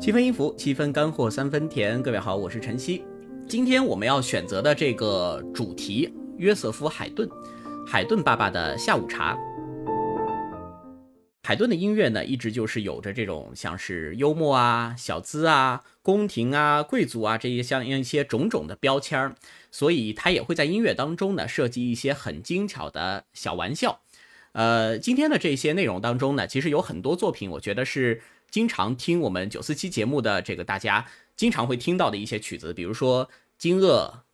[0.00, 2.02] 七分音符，七分干货，三分甜。
[2.02, 3.04] 各位好，我是晨曦。
[3.46, 7.28] 今天我们要选择的这个主题，约瑟夫·海顿，
[7.86, 9.38] 海顿爸爸的下午茶。
[11.42, 19.34] 海顿的音乐呢，一直就是有着这种像是幽默啊、小资啊、宫廷啊、贵族啊这些像一些种种的标签儿，
[19.70, 24.00] 所以他也会在音乐当中呢设计一些很精巧的小玩笑。
[24.52, 33.84] 呃，今天的这些内容当中呢，其实有很多作品，我觉得是经常听我们九四七节目的这个大家经常会听到的一些曲子，比如说《惊愕》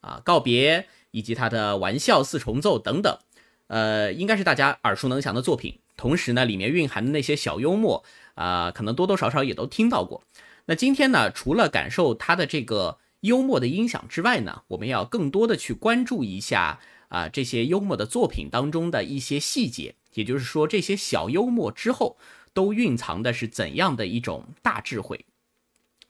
[0.01, 0.81] 啊、《告别》
[1.11, 3.19] 以及他的《玩笑四重奏》等等，
[3.67, 5.79] 呃，应该是大家耳熟能详的作品。
[5.97, 10.23] 同时呢，里面蕴含的那些小幽默啊，可能多多少少也都听到过。
[10.67, 19.95] 那今天呢，除了感受它的这个幽默的音响之外呢，我们要更多的去关注一下啊这些幽默的作品当中的一些细节。
[20.15, 22.19] 也就是说，这些小幽默之后
[22.57, 25.27] 都蕴藏的是怎样的一种大智慧？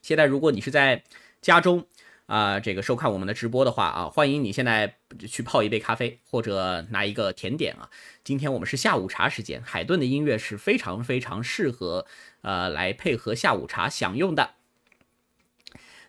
[0.01, 1.03] 现在，如果你是在
[1.41, 1.85] 家中
[2.25, 4.95] 啊，这个收看我们的直播的话啊，欢迎你现在
[5.27, 7.89] 去泡一杯咖啡或者拿一个甜点啊。
[8.23, 12.05] 今天我们是下午茶时间，海顿的音乐是非常非常适合
[12.43, 14.51] 呃来配合下午茶享用的。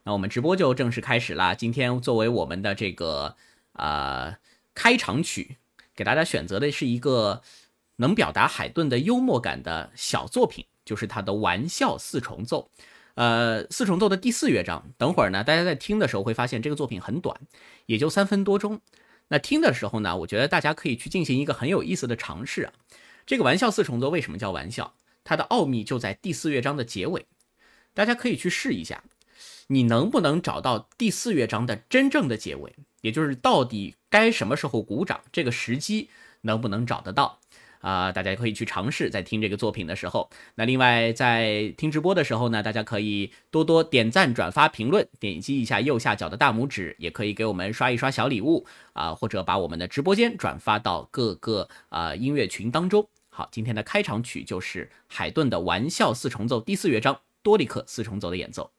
[0.04, 1.56] 那我们直播就正式开始啦。
[1.56, 3.34] 今天作为我们的这个
[3.72, 4.38] 啊
[4.72, 5.56] 开场曲，
[5.96, 7.42] 给大家选择的是一个。
[7.98, 12.70] 能表达海顿的幽默感的小作品，就是他的玩笑四重奏。
[13.14, 14.92] 呃，四重奏的第四乐章。
[14.96, 17.40] 等会儿呢，大家在听的时候会发现这个作品很短，
[17.86, 18.80] 也就三分多钟。
[19.26, 22.72] 那听的时候呢，我觉得大家可以去进行一个很有意思的尝试啊。
[23.26, 24.94] 这个玩笑四重奏为什么叫玩笑？
[25.24, 27.26] 它的奥秘就在第四乐章的结尾。
[27.92, 29.02] 大家可以去试一下，
[29.66, 32.76] 你能不能找到第四乐章的真正的结尾？
[33.00, 36.08] 也就是到底该什么时候鼓掌，这个时机
[36.42, 37.40] 能不能找得到？
[37.80, 40.28] 啊，大家可以去尝试，在听这个作品的时候。
[40.54, 53.08] 那另外，在听直播的时候呢，大家可以多多点赞、转发、评论，点击一下右下角的大拇指，也可以给我们刷一刷小礼物啊，或者把我们的直播间转发到各个啊音乐群当中。
[53.28, 58.70] 好，今天的开场曲就是海顿的《玩笑四重奏》第四乐章多利克四重奏的演奏。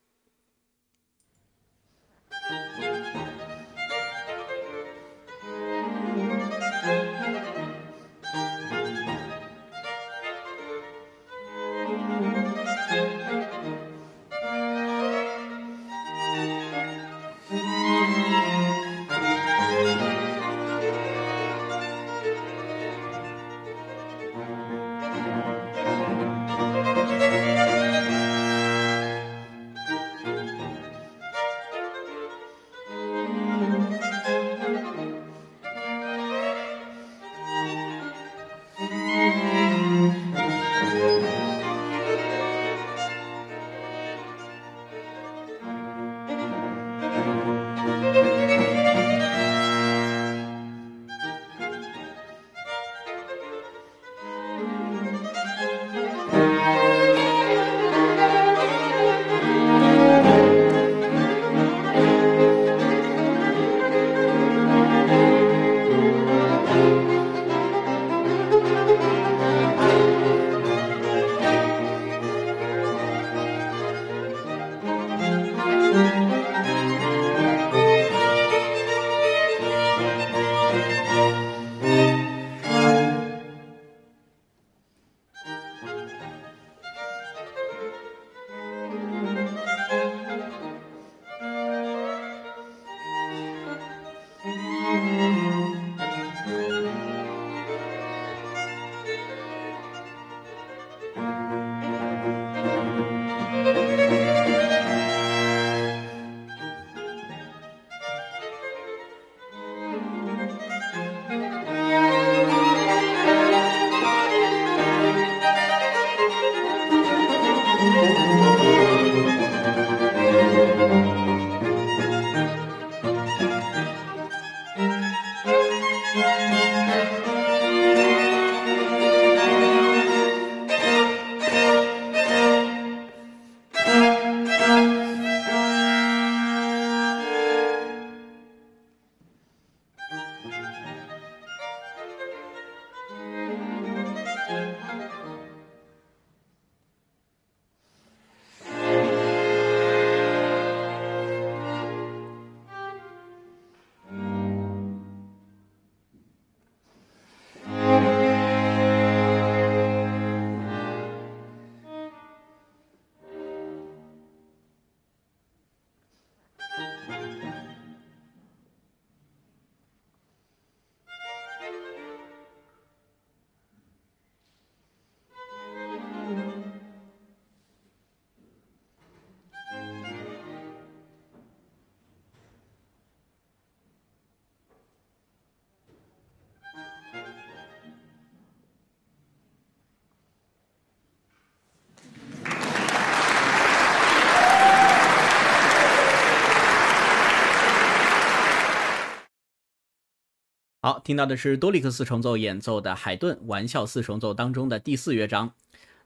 [200.90, 205.54] 好，听到的是多利克四重奏演奏的海顿玩笑四重奏当中的第四乐章。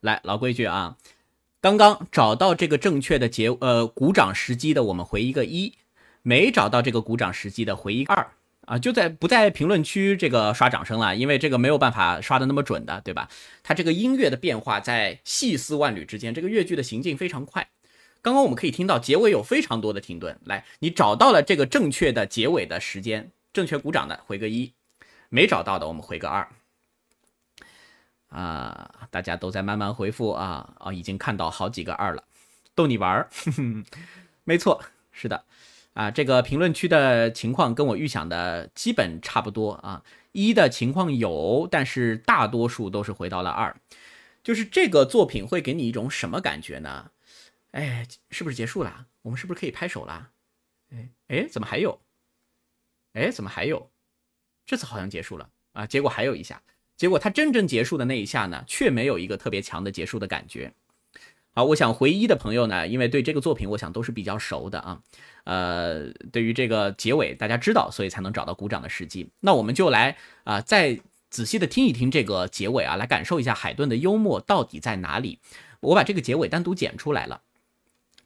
[0.01, 0.97] 来，老规矩啊，
[1.61, 5.71] 刚刚找到这个正确的结呃鼓掌时机的，我们回一个一；
[6.21, 8.29] 没找到这个鼓掌时机的，回一个二
[8.65, 8.77] 啊。
[8.77, 13.29] 就在不在评论区这个刷掌声了，因为这个没有办法刷的那么准的，对吧？
[13.63, 17.69] 它这个音乐的变化在细丝万缕之间，这个乐句的行进非常快。
[18.21, 20.37] 刚刚我们可以听到结尾有非常多的停顿。
[20.43, 23.31] 来，你找到了这个正确的结尾的时间。
[23.53, 24.73] 正确鼓掌的回个一，
[25.29, 26.49] 没找到的我们回个二。
[28.29, 32.23] 啊，大家都在慢慢回复啊啊，已经看到好几个二了，
[32.73, 33.29] 逗你玩儿，
[34.43, 35.45] 没错，是的，
[35.93, 43.75] 啊，这个评论区的情况跟我预想的基本差不多啊，一的情况有，但是大多数都是回到了二，
[44.41, 47.11] 就是这个作品会给你一种什么感觉呢？
[47.73, 49.05] 哎，是不是结束了？
[49.21, 50.31] 我们是不是可以拍手了？
[50.91, 52.01] 哎哎，怎么还有？
[53.13, 53.89] 哎，怎么还有？
[54.65, 55.85] 这次好像结束了啊！
[55.85, 56.61] 结果还有一下，
[56.95, 60.73] 结果他真正结束的那一下呢，却没有一个特别强的结束的感觉。
[61.51, 65.01] 好，我想回一的朋友呢，因为对这个作品，我想都是比较熟的啊。
[65.43, 69.29] 呃，对于这个结尾，大家知道，所以才能找到鼓掌的时机。
[69.41, 70.99] 那我们就来啊，再
[71.29, 75.39] 仔细的听一听这个结尾啊，来感受一下海顿的幽默到底在哪里。
[75.81, 77.41] 我把这个结尾单独剪出来了。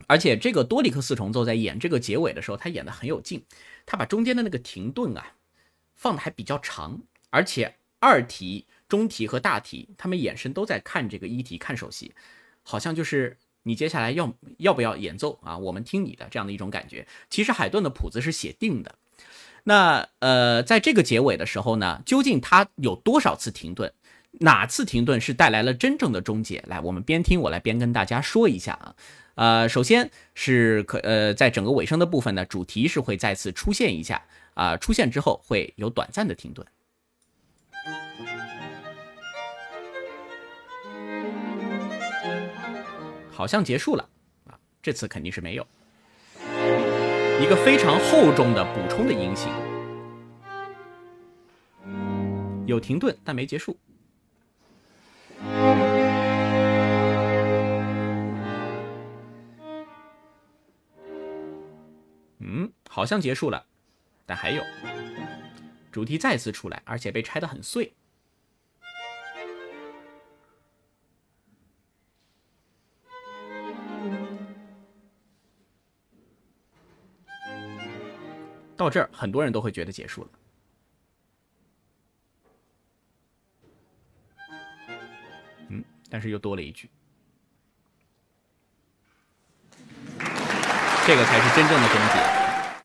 [0.06, 3.44] 而且这个多里克四重奏在演这个结尾的时候，他演的很有劲，
[3.88, 5.34] 他把中间的那个停顿啊
[5.96, 7.02] 放的还比较长，
[7.32, 12.14] 而且二题、中题和大题他们眼神都在看这个一题，看首席，
[12.62, 15.58] 好像就是你接下来要要不要演奏啊？
[15.58, 17.08] 我们听你的这样的一种感觉。
[17.30, 18.96] 其实海顿的谱子是写定的，
[19.64, 23.92] 那呃，在这个结尾的时候呢，究竟他有多少次停顿？
[24.40, 26.64] 哪次停顿是带来了真正的终结？
[26.68, 28.96] 来，我们边听我来边跟大家说一下啊。
[29.38, 34.24] 呃，首先是可呃，在整个尾声的部分呢，主题是会再次出现一下
[34.56, 36.66] 啊，出现之后会有短暂的停顿，
[43.32, 44.10] 好像结束了
[44.48, 45.68] 啊，这次肯定是没有，
[47.40, 49.52] 一个非常厚重的补充的音型，
[52.66, 53.78] 有停顿但没结束。
[62.40, 63.66] 嗯好像结束了，
[64.26, 64.64] 但还有
[65.92, 67.94] 主题再次出来，而且被拆得很碎。
[78.76, 80.30] 到这儿，很多人都会觉得结束了。
[85.70, 86.88] 嗯，但是又多了一句，
[91.08, 92.82] 这个才是真正的终结。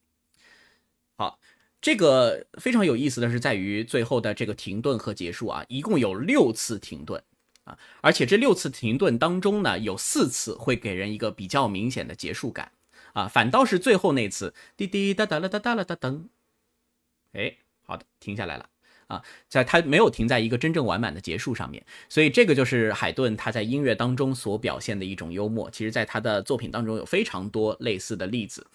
[1.17, 1.41] 好
[1.81, 7.21] 这个非常有意思的是，在于最后的这个停顿和结束啊，一共有六次停顿
[7.65, 12.71] 啊，而且这六次停顿当中呢，有四次会给人一个比较明显的结束感
[13.13, 16.27] 啊，反倒是最后那次滴滴哒哒啦哒哒啦哒噔，
[17.33, 18.69] 哎，好的，停下来了
[19.13, 28.67] 啊，在他没有停在一个真正完满的结束上面，所以这个就是海顿他在音乐当中所表现的一种幽默，其实在他的作品当中有非常多类似的例子。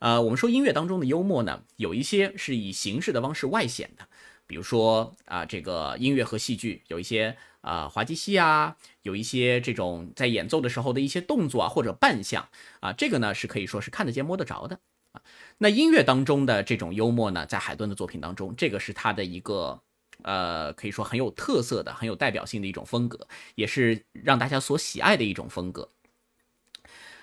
[0.00, 4.06] 呃，我们说音乐当中的幽默呢，有一些是以形式的方式外显的，
[4.46, 12.46] 比如说啊，这个音乐和戏剧有一些啊滑稽戏啊，有一些这种在演奏的时候的一些动作啊或者扮相
[12.80, 14.78] 啊，这个呢是可以说是看得见摸得着的
[15.12, 15.22] 啊。
[15.56, 19.80] 那音乐当中的这种幽默呢，在海顿的作品当中，这个是他的一个
[20.26, 25.88] 呃可以说很有特色的、很有代表性的一种风格，也是让大家所喜爱的一种风格。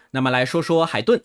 [0.09, 1.21] 那么来说说海顿。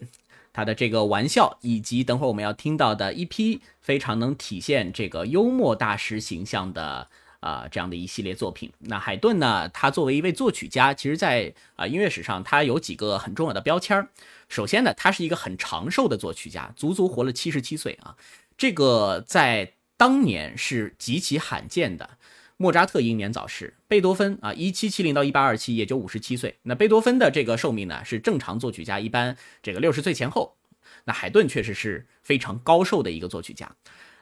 [0.51, 7.09] 他的这个玩笑，以及等会儿我们要听到的一批非常能体现这个幽默大师形象的
[7.39, 8.73] 啊这样的一系列作品。
[8.79, 14.09] 那海顿呢，他作为一位作曲家，其实在啊音乐史上他有几个很重要的标签儿。
[14.49, 18.17] 首先呢，他是一个很长寿的作曲家，足足活了七十七岁啊，
[18.57, 22.17] 这个在当年是极其罕见的。
[22.57, 26.59] 莫扎特英年早逝，贝多芬啊，一七七零到一八二七，也就五十七岁。
[26.63, 30.57] 那贝多芬的这个寿命呢，是正常作曲家一般这个六十岁前后。
[31.05, 33.77] 那海顿确实是非常高寿的一个作曲家。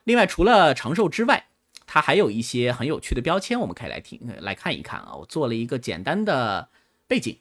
[0.05, 1.47] 另外，除了长寿之外，
[1.87, 5.15] 他还有一些很有趣的标签，我们可以来听来看一看啊。
[5.15, 6.69] 我做了一个简单的
[7.07, 7.39] 背景，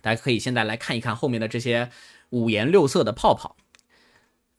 [0.00, 1.90] 大家可以现在来看一看后面的这些
[2.30, 3.56] 五颜六色的泡泡，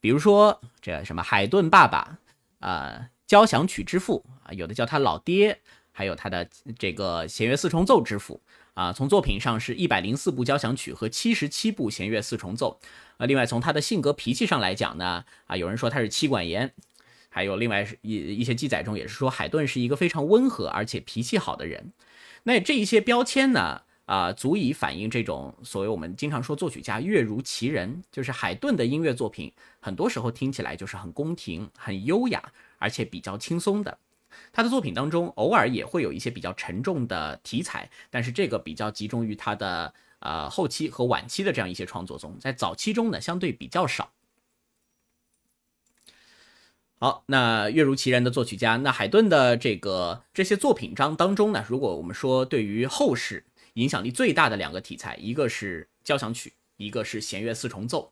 [0.02, 2.19] 比如说这什么海顿爸爸
[2.60, 3.10] 啊。
[3.28, 5.62] 交响曲之父啊，有的叫他老爹，
[5.92, 6.50] 还有他的
[6.80, 8.42] 这个弦乐四重奏之父
[8.74, 8.92] 啊。
[8.92, 12.80] 从作品上是一百零四部交响曲和七十七部弦乐四重奏
[13.18, 13.28] 啊。
[13.28, 16.74] 另外从他的性格脾气上来讲呢啊，有人说他是妻管严
[17.30, 21.94] 还有另外一一些记载中也是说海顿是一个非常温和而且脾气好的人。
[22.46, 34.00] 那这一些标签呢，啊，足以反映这种所谓我们经常说作曲家乐如其人，就是海顿的音乐作品，很多时候听起来就是很宫廷、很优雅，而且比较轻松的。
[34.52, 44.10] 他的作品当中偶尔也会有一些比较沉重的题材，但是这个比较集中于他的呃后期和晚期的这样一些创作中，在早期中呢相对比较少。
[46.98, 58.12] 好，那月如其人的作曲家，那海顿的这个这些作品章当中呢，如果我们说对于后世影响力最大的两个题材，一个是交响曲，一个是弦乐四重奏，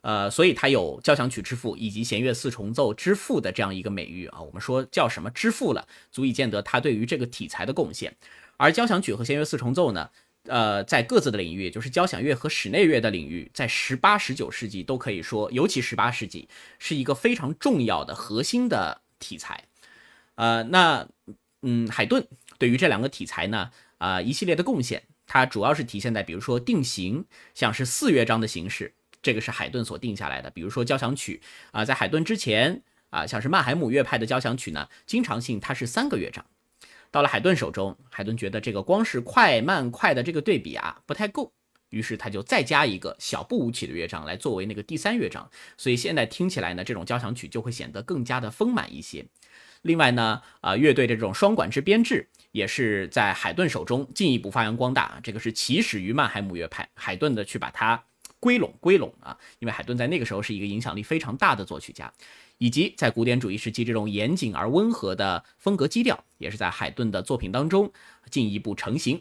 [0.00, 4.40] 呃，所以他有交响曲之父以及弦乐四重奏之父的这样一个美誉啊。
[4.40, 8.16] 我们说叫什么之父了，足以见得他对于这个题材的贡献。
[8.56, 10.10] 而交响曲和弦乐四重奏呢？
[10.48, 16.48] 呃，在各自的领域，就是交响乐和室内乐的领域，在十八、十九世纪都可以说，尤其十八世纪
[16.78, 19.64] 是一个非常重要的核心的题材。
[20.36, 21.08] 呃，那
[21.62, 22.24] 嗯，海顿
[22.58, 27.24] 对于这两个题材呢，啊，一系列的贡献，它主要是体现在，比如说定型，
[27.54, 30.50] 像是四乐章的形式，这个是海顿所定下来的。
[30.50, 31.40] 比如说交响曲
[31.72, 36.44] 啊，在海顿之前啊，像是曼海姆乐派的交响曲呢，经常性它是三个乐章。
[37.10, 41.50] 到了海顿手中，海顿觉得这个光是快慢快的这个对比啊不太够，
[41.88, 45.48] 于是他就再加一个小步舞曲的乐章来作为那个第三乐章，
[45.78, 49.24] 所以现在听起来呢，这种交响曲就会显得更加的丰满一些。
[49.82, 58.02] 另外呢，啊，乐队的这种双管制编制也是在海顿手中进一步发扬光大啊，这个是起始于曼海姆乐派，海顿的去把它
[58.40, 62.10] 归拢归拢啊，因为海顿在那个时候是一个影响力非常大的作曲家。
[62.58, 67.92] 以及在古典主义时期，这种严谨而温和的风格基调，也是在海顿的作品当中
[68.30, 69.20] 进一步成型。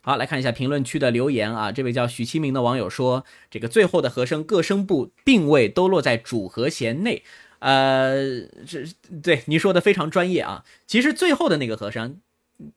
[0.00, 7.22] 好，来看一下评论区的留言啊，这位叫许清明的网友说，这个最后的和声各声部并位都落在主和弦内，
[7.62, 8.84] 呃，这
[9.22, 10.64] 对你说的非常专业啊。
[10.88, 12.20] 其实最后的那个和声，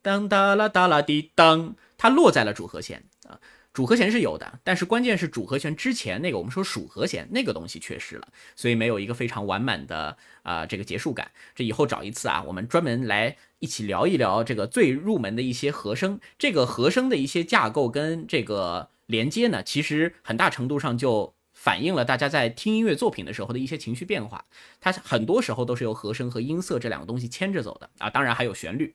[0.04, 3.42] 当哒啦哒啦滴当，它落在了主和弦啊。
[3.74, 11.32] 主和弦是有的，但是关键是主和弦之前那个我们说属和弦那个东西缺失了，所以没有一个非常完满的啊这个结束感。
[11.54, 21.35] 这以后找一次啊，我们专门来一起聊一聊这个最入门的一些和声，这个和声的一些架构跟这个连接呢，其实很大程度上就
[21.66, 24.46] 反映了大家在听音乐作品的时候的一些情绪变化。
[24.80, 28.94] 它很多时候都是由和声和音色这两个东西牵着走的啊，当然还有旋律。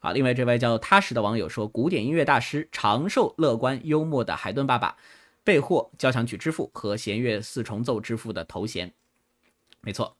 [0.00, 4.94] 啊，另外这位叫踏实的网友说，古典音乐大师、长寿、乐观、幽默的海顿爸爸，
[5.42, 8.92] 被获交响曲之父和弦乐四重奏之父的头衔。
[9.80, 10.18] 没错。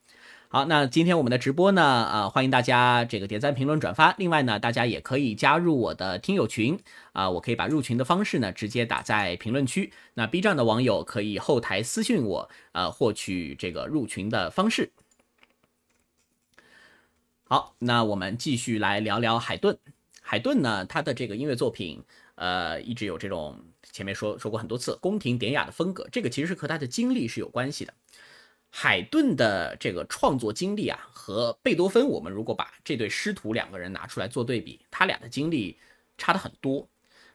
[0.48, 4.14] 好，那今天我们的直播呢，啊，欢迎大家这个点赞、评论、转发。
[4.16, 6.78] 另外呢，大家也可以加入我的听友群
[7.12, 9.92] 啊，我可以把入群的方式呢直接打在评论区。
[10.14, 14.92] 那 B 站的网友可以后台私信我，呃，获取这个入群的方式。
[17.42, 19.76] 好，那我们继续来聊聊海顿。
[20.22, 22.04] 海顿呢，他的这个音乐作品，
[22.36, 26.08] 呃，一直有这种前面说说过很多次宫廷典雅的风格。
[26.12, 27.92] 这个其实是和他的经历是有关系的。
[28.78, 35.78] 海顿的这个创作经历啊，和贝多芬，我们如果把这对师徒两个人拿出来做对比，他俩的经历
[36.18, 36.86] 差的很多。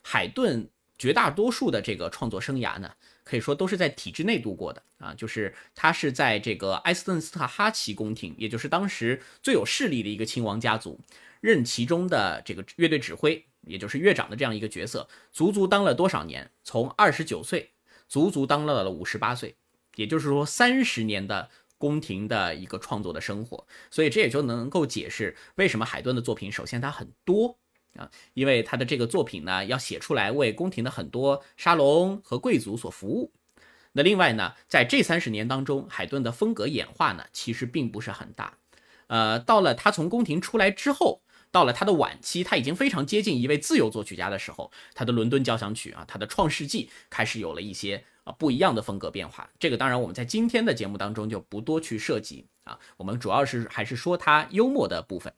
[0.04, 0.70] 海顿
[1.00, 2.92] 绝大多数的这个创作生涯呢。
[3.24, 11.00] 可以说都是在体制内度过的啊，就是他是在这个埃斯顿斯特哈奇宫廷，也就是当时最有势力的一个亲王家族，
[11.40, 16.52] 任其中的这个乐队指挥，也就是乐长的这样一个角色，足足当了多少年？
[16.64, 17.72] 从二十九岁，
[18.08, 19.56] 足足当了了五十八岁，
[19.96, 27.58] 也就是说三十年的宫廷的一个创作的生活，所以这也就能够解释为什么海顿的作品，首先它很多。
[27.98, 33.34] 啊，因为他的这个作品呢，要写出来为宫廷的很多沙龙和贵族所服务。
[33.92, 38.58] 那另外呢，在这三十年当中，海顿的风格演化呢，其实并不是很大。
[39.08, 41.22] 呃，到了他从宫廷出来之后，
[41.52, 49.50] 到了他的晚期，他已经非常接近一位自由作曲家的时候，他的伦敦交响曲啊，他的创世纪开始有了一些啊不一样的风格变化。
[49.60, 55.34] 这个当然我们在今天的节目当中就不多去涉及啊，我们主要是还是说他幽默的部分。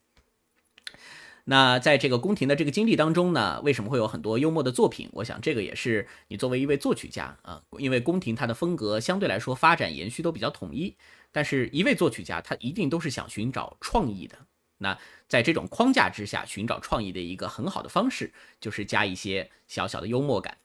[1.45, 5.09] 那在这个宫廷的这个经历当中呢，为什么会有很多幽默的作品？
[5.13, 10.95] 我想这个也是你作为一位作曲家啊，因为宫廷它的风格相对来说发展延续都比较统一，
[11.33, 14.37] 但是一位作曲家他一定都是想寻找创意的。
[14.77, 20.57] 那在这种框架之下寻找创意的一个很好的方式，就是加一些小小的幽默感。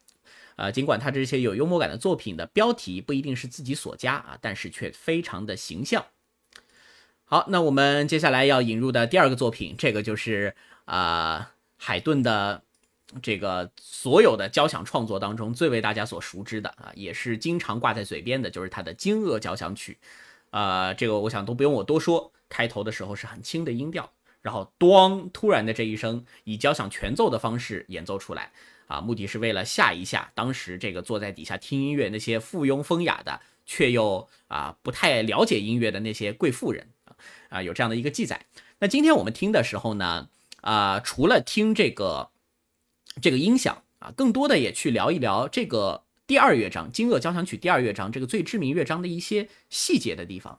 [0.57, 6.05] 呃，尽管他这些有幽默感的作品的标题不一定是自己所加啊，但是却非常的形象。
[7.25, 12.63] 好，那我们接下来要引入的第二个作品，这个就是啊海顿的
[13.23, 19.99] 这个所有的交响创作当中最为大家所熟知的啊，也是经常挂在嘴边的，就是他的《惊愕交响曲》
[20.51, 28.53] 呃，这个我想都不用我多说，开头的时候是很轻的音调，然后咣，突然的这一声以交响全奏的方式演奏出来，
[28.87, 37.17] 啊，目的是为了吓一吓当时这个坐在底下听音乐那些附庸风雅的却又啊不太了解音乐的那些贵妇人啊，
[37.49, 38.47] 啊，有这样的一个记载。
[38.79, 40.29] 那今天我们听的时候呢，
[40.61, 42.31] 啊，除了听这个
[43.21, 46.05] 这个音响啊，更多的也去聊一聊这个。
[46.29, 50.59] 第二乐章《惊愕交响曲》第二乐章，这个最知名乐章的一些细节的地方，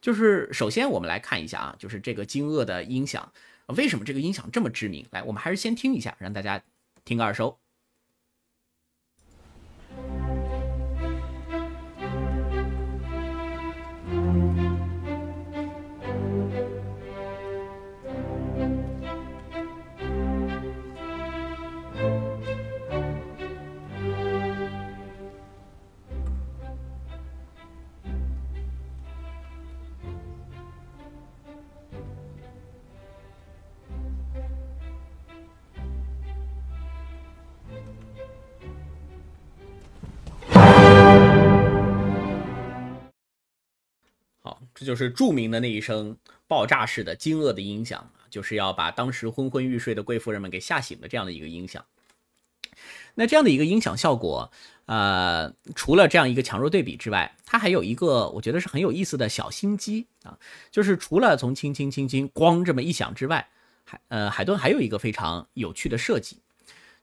[0.00, 3.32] 就是首先我们来看一下啊，就是这个惊愕的音响，
[3.76, 5.06] 为什么这个音响这么知名？
[5.10, 6.62] 来，我们还是先听一下，让大家
[7.04, 7.58] 听个耳熟。
[44.80, 46.16] 这就是著名的那一声
[46.48, 51.84] 爆炸式的惊愕的音响就是要把当时昏昏欲睡的贵妇人们给吓醒的这样的一个音响。
[53.14, 54.50] 那这样的一个音响效果，
[54.86, 60.38] 呃，除了这样一个强弱对比之外，它还有一个我觉得是很有意思的小心机啊，
[60.70, 63.50] 就是除了从轻轻轻轻咣这么一响之外，
[63.84, 66.38] 海呃海顿还有一个非常有趣的设计，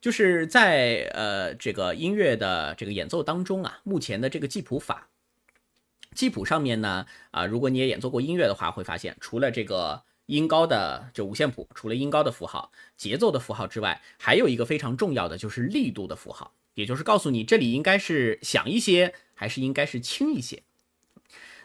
[0.01, 5.07] 就是在呃这个音乐的这个演奏当中啊，目前的这个记谱法。
[6.17, 20.63] 记谱上面呢，啊，如果你也演奏过音乐的话，会发现除了这个音高的这五线谱，除了音高的符号、节奏的符号之外，还有一个非常重要的就是力度的符号，也就是告诉你这里应该是响一些，还是应该是轻一些。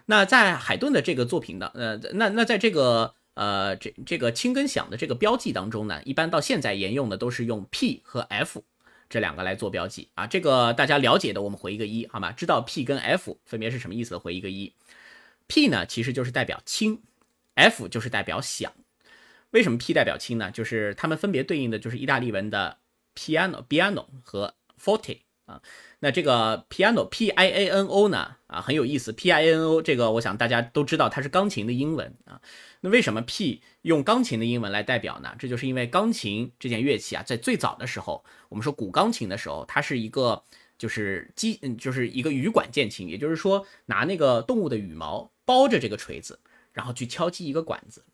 [0.05, 8.63] 那在海顿的这个作品的，呃，那那在这个呃这这个轻跟响的这个标记当中呢，一般到现在沿用的都是用 P 和 F。
[9.13, 12.33] 这两个来做标记啊，这个大家了解的，我们回一个一，好吗？
[12.33, 14.73] 知道 P 跟 F 分别是什么意思的，回一个一。
[15.49, 17.03] P 呢，其实就是代表轻
[17.55, 18.73] ，F 就是代表响。
[19.51, 20.51] 为什么 P 代表轻呢？
[20.51, 22.79] 就是它们分别对应的就是意大利文的
[23.15, 25.19] piano，piano 和 forte
[25.53, 25.63] 啊。
[26.01, 28.37] 那这个 piano P I A N O 呢？
[28.47, 29.13] 啊，很有意思。
[29.13, 32.41] P I A N O 这个，我想大家都知道，它是钢琴的英文啊。
[32.81, 35.35] 那为什么 P 用钢琴的英文来代表呢？
[35.39, 40.43] 这就是因为钢琴这件乐器啊，在最早的时候，我们说古钢琴的时候，它是一个
[40.77, 46.41] 就是机，就是一个羽管键琴，也就是说拿那个动物的羽毛包着这个锤子，
[46.73, 48.05] 然后去敲击一个管子。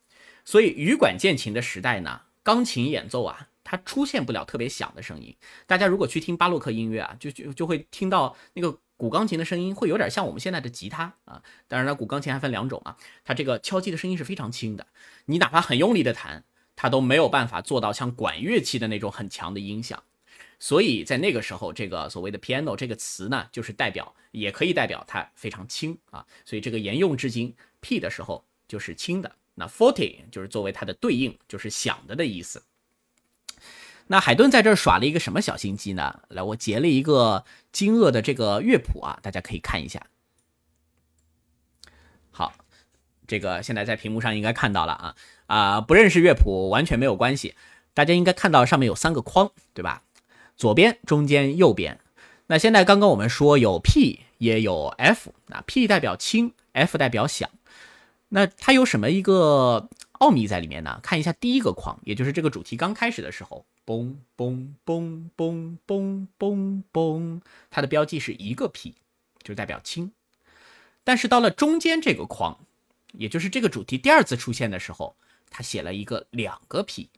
[0.44, 3.48] 所以羽管键琴的时代呢，钢琴演奏啊。
[3.70, 5.36] 它出现不了特别响的声音。
[5.66, 11.42] 大家如果去听巴洛克音乐啊，就就就会听到那个古钢琴的声音，会有点像我们现在的吉他啊。
[11.66, 14.86] 当然了，古钢琴还分两种啊，它这个敲击的声音是非常轻的，
[15.26, 20.02] 你哪怕很用力的弹，它都没有办法做到像管乐器的那种很强的音响。
[20.58, 26.24] 所以在那个时候，这个所谓的 piano 这个词呢，就是代表，也可以代表它非常轻啊。
[26.46, 32.60] 所以这个沿用至今，P 的时候就是轻的，那 forte 就是作为它的对应，就是响的的意思。
[34.08, 36.20] 那海顿在这儿耍了一个什么小心机呢？
[36.28, 40.06] 来，我截了一个惊愕的这个乐谱啊，大家可以看一下。
[42.30, 42.54] 好，
[43.26, 45.14] 这个现在在屏幕上应该看到了啊
[45.46, 47.54] 啊，不认识乐谱完全没有关系，
[47.92, 50.02] 大家应该看到上面有三个框，对吧？
[50.56, 52.00] 左边、中间、右边。
[52.46, 57.50] 那现在刚刚我们说有 P 也有 F，那 P 代表轻，F 代表响，
[58.30, 61.00] 那它有什么一个奥秘在里面呢？
[61.02, 63.66] 看一下第一个框，也就是这个主题刚开始的时候。
[63.86, 68.94] 嘣嘣嘣嘣嘣嘣嘣，它的标记是一个 P，
[69.42, 70.12] 就代表轻。
[71.04, 72.58] 但是到了中间这个框，
[73.12, 75.16] 也就是这个主题第二次出现的时候，
[75.48, 77.08] 它写了一个两个 P，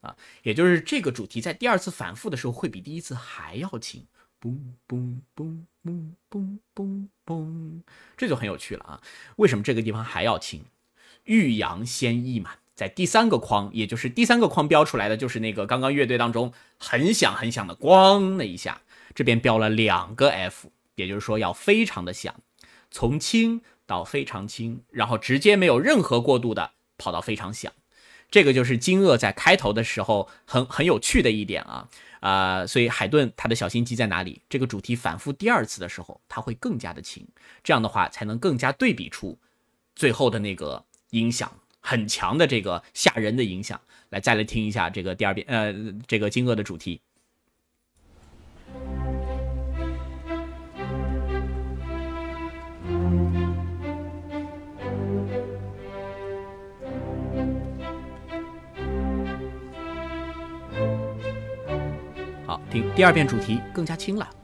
[0.00, 4.06] 啊，也就是这个主题在第二次反复的时候会比第一次还要轻。
[4.40, 4.56] 嘣
[4.88, 7.82] 嘣嘣嘣嘣嘣嘣，
[8.16, 9.02] 这就很有趣了啊！
[9.36, 10.64] 为什么这个地方还要轻？
[11.24, 12.50] 欲扬先抑嘛。
[12.74, 18.80] 在第三个框，也就是第三个框标出来的，就是那个刚刚乐队当中很响很响的“咣”的一下，
[19.14, 22.34] 这边标了两个 F，也就是说要非常的响，
[22.90, 27.72] 从轻到非常轻，然后直接没有任何过渡的跑到非常响，
[28.28, 34.42] 这个就是惊愕在开头的时候很很有趣的一点啊啊，所以海顿他的小心机在哪里？
[34.48, 37.24] 这个主题反复第二次的时候，他会更加的轻，
[37.62, 39.38] 这样的话才能更加对比出
[39.94, 40.84] 最后的那个
[41.14, 41.50] 影响
[41.80, 43.80] 很强的这个吓人的影响。
[44.10, 45.74] 来再来听一下这个第二遍呃
[46.06, 47.00] 这个惊愕的主题。
[62.46, 64.43] 好听第二遍主题更加清了。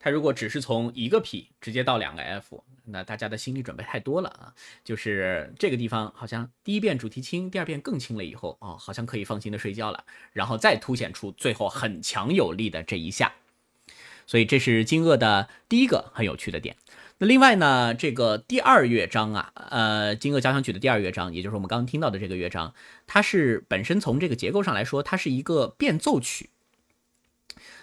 [0.00, 4.54] 它如果只是从一个 P 直接到两个 F，那大家的心理准备太多了啊！
[4.84, 10.04] 就是这个地方好像第一遍主题轻，第二遍更轻了以后，哦，好像可以放心的睡觉了。
[10.32, 13.32] 然后再凸显出最后很强有力的这一下，
[14.26, 16.76] 所以这是金鳄的第一个很有趣的点。
[17.18, 22.72] 那另外呢，这个第二乐章啊，呃，金鳄交响曲的第二乐章，也就是我们刚刚听到的这个乐章，
[23.08, 26.50] 它是本身从这个结构上来说，它是一个变奏曲。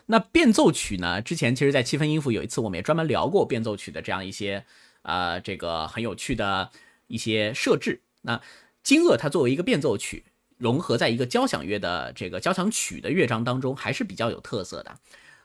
[0.07, 1.21] 那变奏曲呢？
[1.21, 4.65] 之前其实，在七分音符有一次，我们也专门聊过变奏曲的这样一些，
[5.01, 6.69] 呃，这个很有趣的
[7.07, 8.01] 一些设置。
[8.21, 8.41] 那
[8.83, 10.25] 金鳄它作为一个变奏曲，
[10.57, 14.95] 融合在一个交响乐的这个交响曲的乐章当中，还是比较有特色的。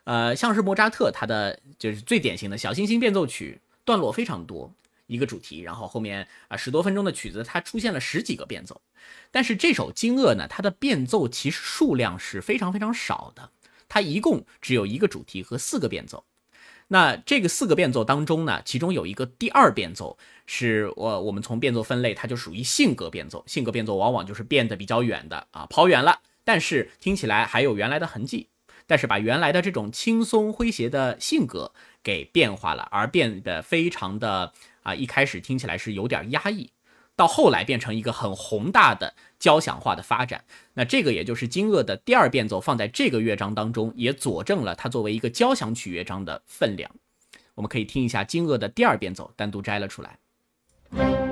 [0.05, 4.73] 呃，像是莫扎特，他的就是最典型的小星星变奏曲，段落非常多，
[5.07, 8.81] 一个主题，然后后面啊十多分钟的曲子，它出现了十几个变奏。
[9.31, 13.51] 但是这首惊愕呢，它的变奏其实数量是非常非常少的。
[13.91, 16.25] 它一共只有一个主题和四个变奏，
[16.89, 23.45] 那这个四个变奏当中呢，其中有一个第二变奏是我我们从变奏分类，它就属于性格变奏。
[23.47, 28.49] 性格变奏往往就是变得比较远的啊，跑远了，但是听起来还有原来的痕迹，
[28.87, 31.73] 但是把原来的这种轻松诙谐的性格
[32.03, 34.53] 给变化了，而变得非常的
[34.85, 36.71] 啊，一开始听起来是有点压抑。
[37.21, 46.91] 到后来变成一个很宏大的交响化的发展，那这个也就是金鳄的第二变奏放在这个乐章当中，也佐证了它作为一个交响曲乐章的分量。
[47.55, 51.30] 我们可以听一下金鳄的第二变奏，单独摘了出来。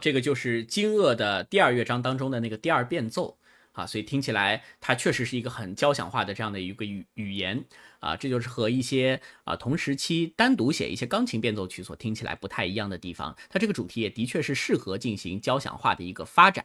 [0.00, 3.38] 这个就是惊愕的第二乐章当中的那个第二变奏
[3.72, 7.64] 啊，所以听起来它确实是一个很交响化的这样的一个语语言
[8.00, 13.36] 啊，这就是和一些啊同时期单独写一些钢琴变奏曲所听起来不太一样的地方。
[13.48, 16.64] 它这个主题也的确是适合进行交响化的一个发展。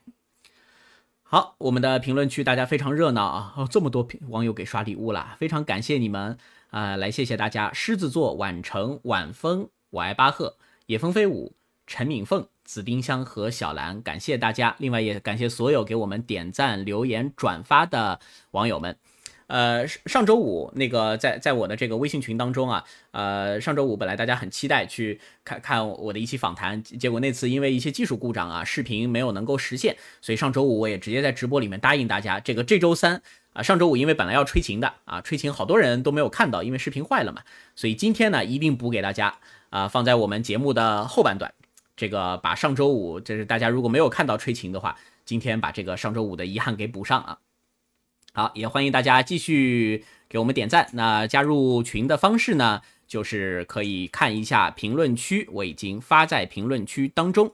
[1.21, 6.37] 好，我们的评论区大家非常热闹啊，哦，这么多网友给刷礼物了，非常感谢你们
[6.69, 7.73] 啊，来谢谢大家。
[7.73, 11.55] 狮子座晚成晚风，我爱巴赫，野风飞舞，
[11.87, 12.47] 陈敏凤。
[12.65, 18.19] 紫丁香和小兰，感谢大家，另外也感谢所有给我们点赞、留言、转发的
[18.51, 18.97] 网友们。
[19.47, 33.21] 呃，上周五那个在在我的这个微信群当中啊，呃，上周五本来大家很期待去看看我的一期访谈，结果那次因为一些技术故障啊，视频没有能够实现，所以上周五我也直接在直播里面答应大家，这个这周三
[33.53, 37.43] 啊，上周五因为本来要吹琴的啊，吹琴好多人都没有看到，因为视频坏了嘛，
[37.75, 39.37] 所以今天呢一定补给大家
[39.69, 41.53] 啊，放在我们节目的后半段。
[41.97, 47.39] 这个把上周五，就是大家如果没有看到吹琴的话，今天把这个上周五的遗憾给补上啊。
[48.33, 50.89] 好，也欢迎大家继续给我们点赞。
[50.91, 57.53] 那加入群的方式呢，就是可以看一下评论区，我已经发在评论区当中。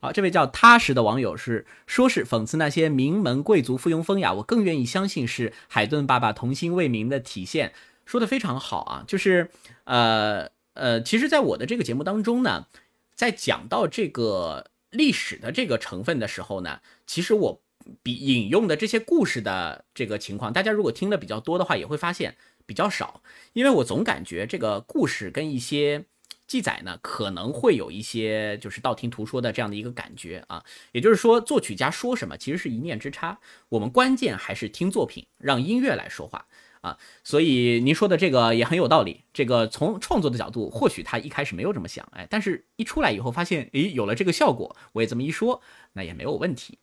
[0.00, 7.72] 好，这位叫踏实的网友是说是讽刺那些名门贵族附庸风雅，我更愿意相信是海顿爸爸童心未泯的体现，
[8.04, 9.50] 说的非常好啊，就是
[9.84, 10.52] 呃。
[10.74, 12.66] 呃，其实，在我的这个节目当中呢，
[13.14, 17.62] 在讲到这个历史的这个成分的时候呢，其实我
[18.02, 26.04] 比引用的这些故事的这个情况，大家如果听的比较多的话，也会发现比较少，因为我总感觉这个故事跟一些
[26.46, 30.64] 记载呢，可能会有一些就是道听途说的这样的一个感觉啊。
[30.92, 36.46] 也就是说，作曲家说什么，其实是一念之差，我们关键还是听作品，让音乐来说话。
[36.84, 39.22] 啊，所以您说的这个也很有道理。
[39.32, 45.62] 这个从创作的角度，或许他一开始没有这么想，哎，但是一出来以后发现，诶，有了这个效果，我也这么一说，
[45.94, 46.78] 那也没有问题。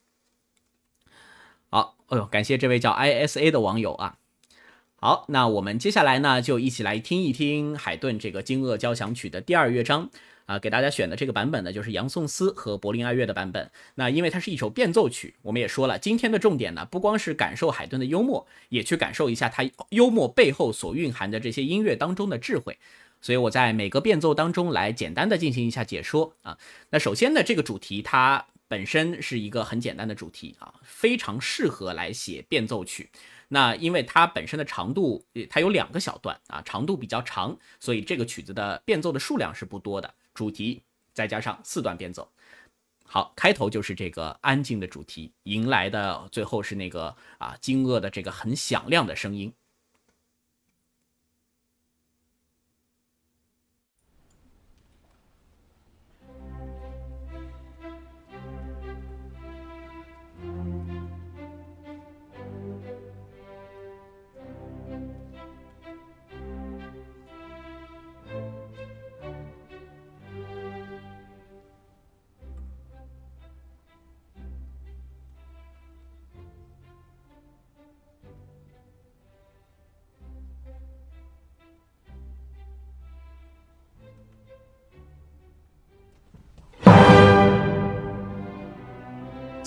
[1.69, 4.17] 好，哎呦，感谢这位叫 ISA 的网友啊，
[4.95, 10.09] 好，那我们接下来呢，就一起来听一听海顿这个《惊愕交响曲》的第二乐章
[10.51, 13.71] 啊，给大家选的这个版本呢，就是杨颂斯和柏林爱乐的版本。
[13.95, 22.77] 那因为它是一首变奏曲，我们也说了，今天的重点呢，不光是感受海顿的幽默，也去感受一下他幽默背后所蕴含的这些音乐当中的智慧。
[23.21, 26.57] 所以我在每个变奏当中来简单的进行一下解说啊。
[26.89, 33.09] 那首先呢，这个主题它本身是一个很简单的主题啊，非常适合来写变奏曲。
[33.47, 40.13] 那因为它本身的长度，它有两个小段啊，长度比较长，所以这个曲子的变奏的数量是不多的。
[40.33, 40.81] 主题
[41.13, 42.31] 再加上四段变奏，
[43.05, 49.53] 好，开头就是这个安静的主题，迎来的最后是那个啊惊愕的这个很响亮的声音。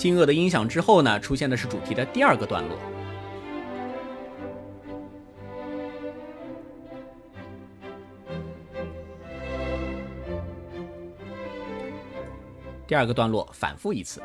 [0.05, 2.77] 惊愕的音响之后呢，出现的是主题的第二个段落。
[12.85, 14.21] 第二个段落反复一次。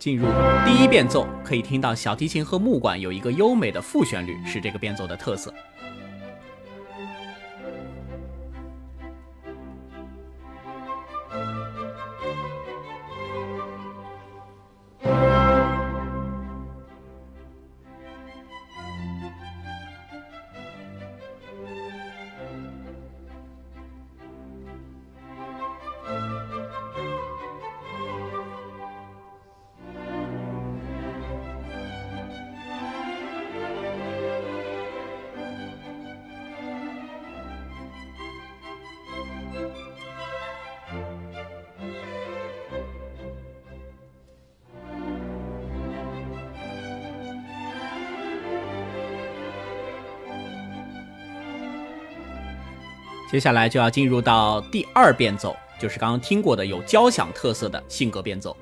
[0.00, 0.26] 进入
[0.64, 5.52] 第一变奏，可以听到小提琴和木管有一个优美的副旋律，是这个变奏的特色。
[53.30, 58.56] 接下来就要进入到第二变奏，就是刚刚听过的有交响特色的性格变奏。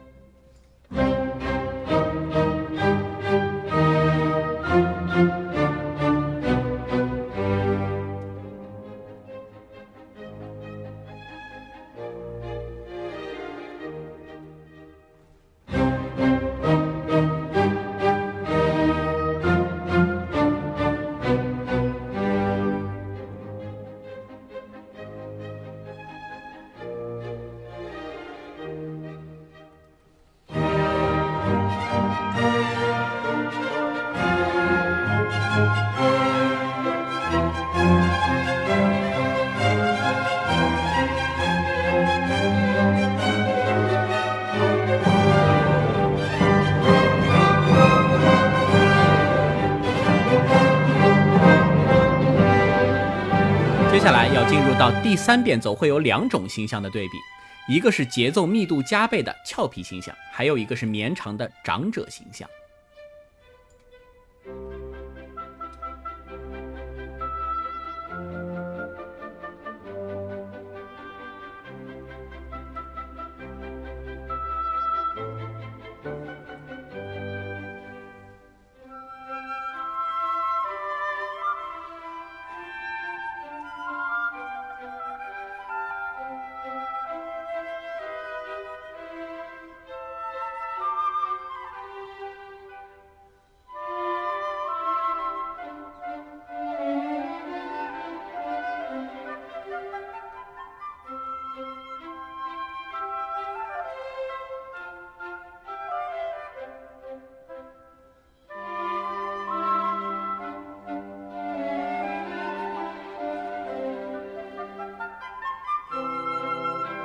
[55.09, 57.13] 第三变奏，会有两种形象的对比，
[57.67, 62.47] 一个是节奏密度加倍的俏皮形象，还有一个是绵长的长者形象。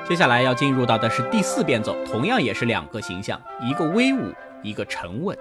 [0.05, 5.35] 接下来要进入到的是第四变奏，同样也是两个形象，一个威武，一个沉稳。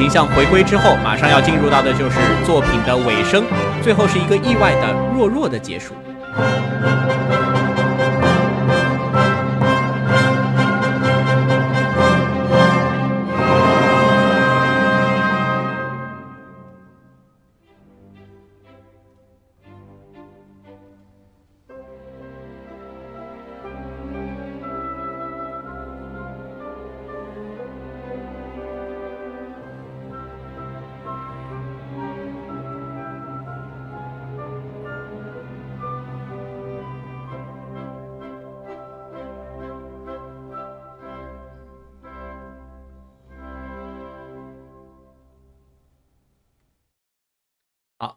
[0.00, 3.44] 形象回归之后，马上要进入到的就是作品的尾声，
[3.82, 5.92] 最后是一个意外的弱弱的结束。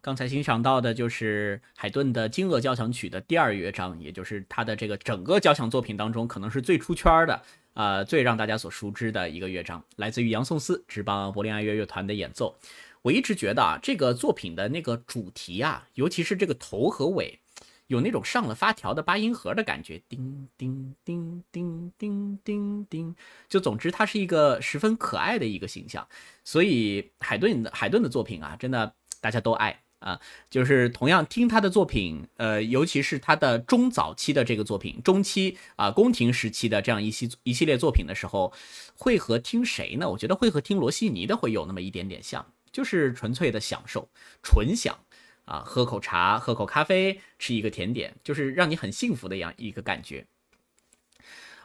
[0.04, 7.42] 刚才欣赏到的就是海顿的《惊愕交响曲》的第二乐章，也就是他的这个整个交响作品当中可能是最出圈的，
[7.74, 12.54] 呃，最让大家所熟知的一个乐章，来自于杨颂斯执棒柏林爱乐乐团的演奏。
[13.02, 17.40] 我一直觉得啊，这个作品的那个主题啊，尤其是这个头和尾，
[17.88, 23.16] 有那种上了发条的八音盒的感觉，叮叮叮叮叮叮叮，
[23.48, 26.06] 就总之它是一个十分可爱的一个形象。
[26.44, 28.94] 所以海顿的海顿的作品啊，真的。
[29.22, 38.52] 大家都爱啊，就是同样听他的作品，呃，尤其是他的中早期的这个作品，中期啊宫廷时期的这样一系一系列作品的时候，
[38.96, 40.10] 会和听谁呢？
[40.10, 44.10] 我觉得会和听罗西尼的会有那么一点点像，就是纯粹的享受，
[44.42, 45.00] 纯享
[45.46, 50.26] 啊，喝口茶，喝口咖啡，吃一个甜点，就是让你很幸福的样一个感觉。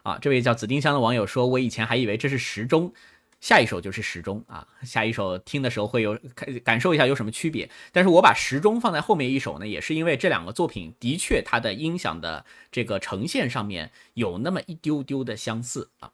[0.05, 2.95] 啊，这位叫紫丁香的网友说，我以前还以为这是时钟。
[3.41, 7.71] 下一首就是时钟啊，下一首听的时候会有感感受一下有什么区别。
[7.93, 16.11] 但是我把时钟放在后面一首呢，也是因为这两个作品的确它的音响的这个呈现上面有那么一丢丢的相似啊。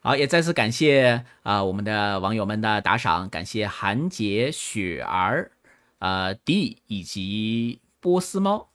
[0.00, 5.52] 好，也再次感谢啊我们的网友们的打赏，感谢韩杰、雪儿、
[5.98, 8.70] 呃 D 以及波斯猫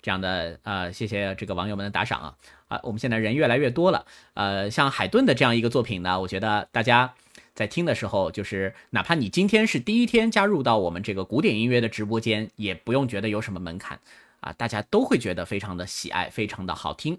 [0.00, 2.36] 这样的呃，谢谢这个网友们的打赏啊。
[2.68, 7.14] 啊，我们现在人越来越多了，呃，像海顿的这样一个作品呢，我觉得大家
[7.54, 13.98] 在听的时候，就是哪怕你今天是第一天加入到我们这个古典音乐的直播间，也不用觉得有什么门槛
[14.40, 17.18] 啊，大家都会觉得非常的喜爱，非常的好听。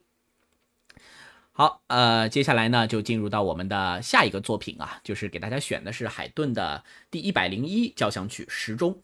[1.51, 9.01] 好，呃，接下来呢，就进入到我们的下一个作品啊，就是给大家选的是海顿的第一百零一交响曲时钟。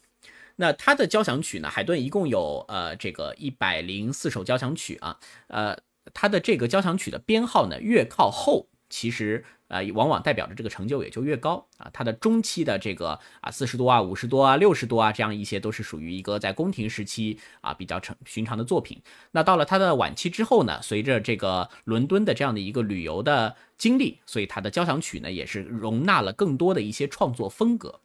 [0.57, 5.75] 那他的交响曲呢，海顿一共有呃这个一百零四首交响曲啊，呃。
[6.15, 11.89] 它的这个交响曲的编号呢，越靠后，其实呃，往往代表着这个成就也就越高啊。
[11.91, 19.01] 它的中期的这个啊，四十多啊，五十多啊，六十多啊，这样一些都是属于一个在宫廷时期啊比较成寻常的作品。
[19.31, 27.99] 那到了它的晚期之后呢，随着这个伦敦的这样的一个旅游的经历，所以它的交响曲呢也是容纳了更多的一些创作风格。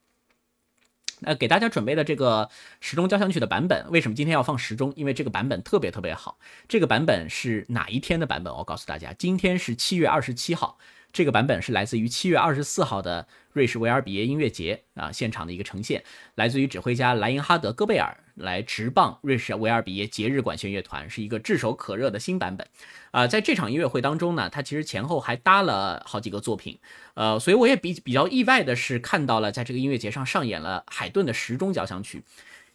[1.21, 2.49] 那给大家准备的这个
[2.81, 4.93] 时钟交响曲的版本，为什么今天要放时钟？
[4.97, 6.39] 因为这个版本特别特别好。
[6.69, 8.53] 这个版本是哪一天的版本？
[8.55, 10.79] 我告诉大家，今天是七月二十七号。
[11.13, 16.05] 这个版本是来自于七月二十四号的瑞士维尔比耶音乐节啊现场的一个呈现，
[16.37, 22.67] 来自于指挥家莱因哈德·戈贝尔来执棒瑞士维尔比耶节日管弦乐团，是一个炙手可热的新版本。
[23.11, 26.79] 啊，在这场音乐会当中呢，他其实前后还搭了好几个作品，
[27.15, 32.23] 呃，所以我也比比较意外的是看到了在这个音乐节上上演了海顿的时钟交响曲。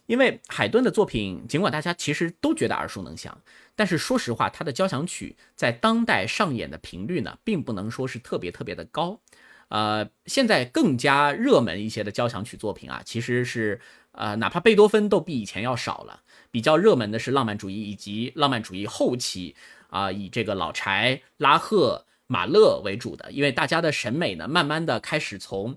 [0.06, 3.36] 因为海顿的作品，尽管大家其实都觉得耳熟能详，
[3.74, 9.20] 但是说实话，他的交响曲在当代上演的频率呢，并不能说是特别特别的高。
[9.68, 13.80] 呃，现在更加热门一些的交响曲作品啊，其实是
[14.12, 16.22] 呃，哪怕贝多芬都比以前要少了。
[16.52, 19.56] 比较热门的是浪漫主义以及浪漫主义后期
[19.88, 25.76] 啊，以这个老柴、拉赫、马勒为主的，因为大家的审美呢，慢慢的开始从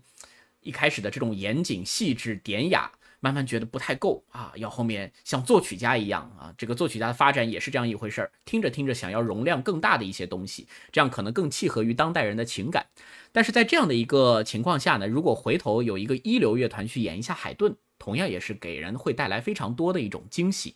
[0.61, 2.91] 一开始的这种严谨、细致、典雅。
[3.19, 8.31] 慢慢觉得不太够啊，要后面像作曲家一样啊，这个作曲家的发展也是这样一回事儿。
[8.45, 12.87] 听着听着，想要容量更大的一些东西，这样可能更契合于当代人的情感。
[13.31, 20.75] 但是在这样的一个情况下呢，如果回头有一个一流乐团去演一下海顿，同样也是给人会带来非常多的一种惊喜。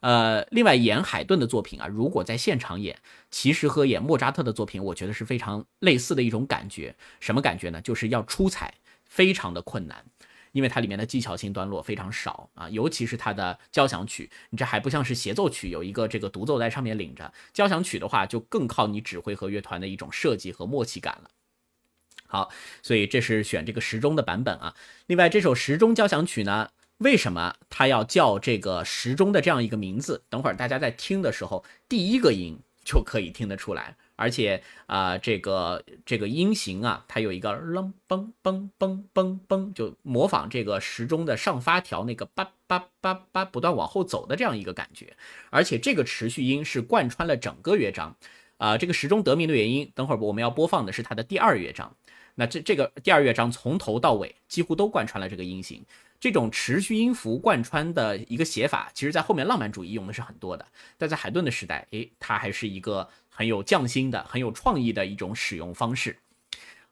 [0.00, 2.96] 呃，另外演海顿的作品啊，如果在现场演，
[3.32, 6.94] 其实和演莫扎特的作品，我觉得是非常类似的一种感觉。
[7.18, 7.80] 什么感觉呢？
[7.80, 8.74] 就是要出彩，
[9.06, 10.04] 非常的困难，
[10.52, 17.32] 因为它里面的技巧性段落非常少啊，尤其是它的交响曲，你这还不像是协奏曲，有一个这个独奏在上面领着。
[17.52, 21.30] 交响曲的话，就更靠你指挥和乐团的一种设计和默契感了。
[22.26, 22.50] 好，
[22.82, 24.74] 所以这是选这个时钟的版本啊。
[25.06, 26.70] 另外，这首时钟交响曲呢？
[26.98, 30.24] 为什么它要叫这个时钟的这样一个名字？
[30.28, 33.96] 等会儿大家在听的时候，第一个音就可以听得出来。
[34.18, 45.16] 而且啊，这个这个音型啊，它有一个啷嘣嘣嘣嘣嘣，就模仿这个时钟的上发条那个叭叭叭叭不断往后走的这样一个感觉。
[45.50, 48.16] 而且这个持续音是贯穿了整个乐章。
[48.56, 51.94] 啊，这个时钟得名的原因，等会儿我们要播放的是它的第二乐章。
[52.34, 55.84] 那这这个第二乐章从头到尾几乎都贯穿了这个音型。
[56.20, 60.66] 这种持续音符贯穿的一个写法，其实在后面浪漫主义用的是很多的，
[60.96, 63.08] 但在海顿的时代，诶，它还是一个
[63.38, 66.18] 很有匠心的、很有创意的一种使用方式。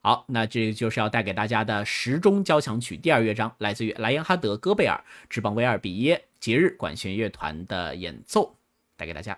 [0.01, 8.55] 好，那这就是要带给大家的时钟交响曲第二乐章，来自于莱茵哈德·戈贝尔之邦威尔比耶节日管弦乐团的演奏，
[8.97, 9.36] 带给大家。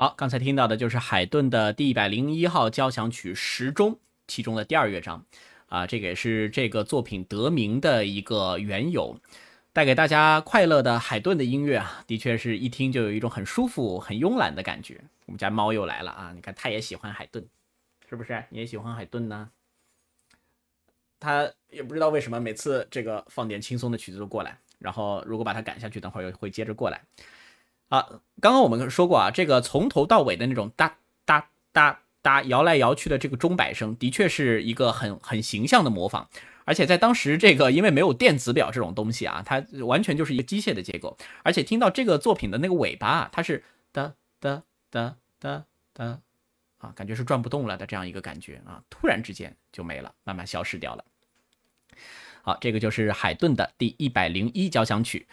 [0.00, 5.26] 好，刚才听到的就是海顿的第一百零一号交响曲时钟，其中的第二乐章，
[5.66, 9.18] 啊，这个也是这个作品得名的一个缘由。
[9.72, 15.00] 带给大家快乐的海顿的音乐啊，的确是一听就有一种很舒服、很慵懒的感觉。
[15.26, 17.44] 我们家猫又来了啊，你看它也喜欢海顿，
[18.08, 18.44] 是不是？
[18.50, 19.50] 你也喜欢海顿呢？
[21.18, 27.02] 它也不知道为什么每次这个放点轻松的曲子都过来，然后如果把它赶下去，等会儿又会接着过来。
[27.88, 36.28] 啊，刚刚我们说过啊，这个从头到尾的那种哒哒哒哒摇来摇去的这个钟摆声，的确是一个很很形象的模仿。
[36.64, 41.16] 而且在当时，这个因为没有电子表这种东西啊，它完全就是一个机械的结构。
[41.42, 45.64] 而且听到这个作品的那个尾巴啊，它是哒哒哒哒
[45.94, 46.20] 哒
[46.76, 51.02] 啊，感觉是转不动了的这样一个感觉啊，突然之间就没了，慢慢消失掉了。
[52.42, 55.26] 好，这个就是海顿的第一百零一交响曲。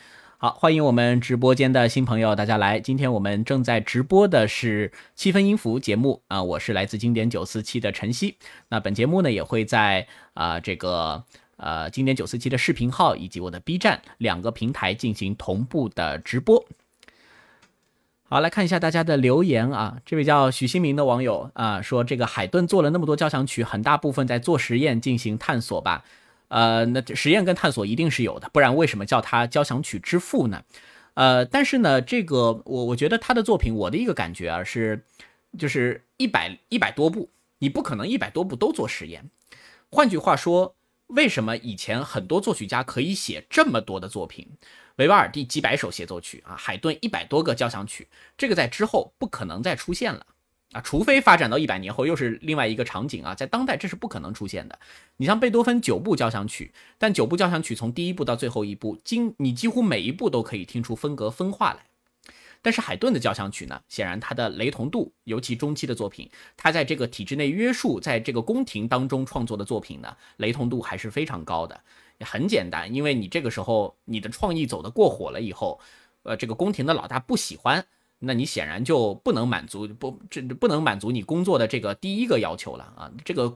[0.46, 2.80] 好，欢迎我们直播间的新朋友，大家来。
[2.80, 8.38] 今天我们正在直播的是七分音符节目啊，我是来自经典九四七的晨曦。
[8.70, 11.24] 那本节目呢也会在啊这个
[11.58, 16.64] 呃经典九四七的视频号以及我的 B 站两个平台进行同步的直播。
[18.26, 26.06] 好，来看一下大家的留言啊，这位叫许新明的网友啊说，这个海顿做了那么多交响曲，很大部分在做实验进行探索吧。
[26.48, 30.64] 呃，那实验跟探索一定是有的，不然为什么叫他交响曲之父呢？
[31.16, 35.04] 呃，但是呢，这个我我觉得他的作品，我的一个感觉啊是，
[35.58, 37.30] 就是一百一百多部，
[37.60, 39.30] 你不可能一百多部都做实验。
[39.90, 40.76] 换句话说，
[41.08, 44.50] 为什么以前很多作曲家可以写这么多的作品？
[44.98, 50.26] 维瓦尔第几百首协奏曲啊，海顿一百多个交响曲，这个在之后不可能再出现了。
[50.72, 54.78] 啊，除非发展到一百年后又是另外一个场景啊，在当代这是不可能出现的。
[55.18, 61.86] 你像贝多芬九部交响曲，但九部交响曲从第一部到最后一部，经你几乎每一部都可以听出风格分化来。
[62.62, 71.80] 但是海顿的交响曲呢，显然它的雷同度，尤其中期的作品，他在这个体制内约束，在这个宫廷当中创作的作品呢，雷同度还是非常高的。
[72.22, 75.80] 很简单，因为你这个时候你的创意走得过火了以后，
[76.24, 77.86] 呃，这个宫廷的老大不喜欢。
[78.26, 83.12] 那你显然就不能满足不这不能满足你工作的这个第一个要求了啊！
[83.24, 83.56] 这个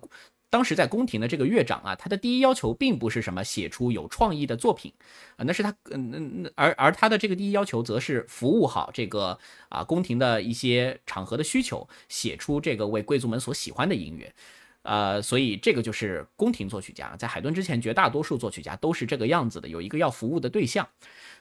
[0.49, 4.91] 当时在宫廷的这个乐长啊，他的第一要求并不是什么写出有创意的作品
[5.38, 9.38] 啊，那是他嗯嗯嗯，而而他的这个第一要求则是服务好这个
[9.70, 14.34] 啊宫廷的一些场合的需求，写出这个为贵族们所喜欢的音乐。
[14.82, 20.88] 呃，所以这个就是宫廷作曲家，在海顿之前，绝大多数作曲家都是这个样子的，有一个要服务的对象。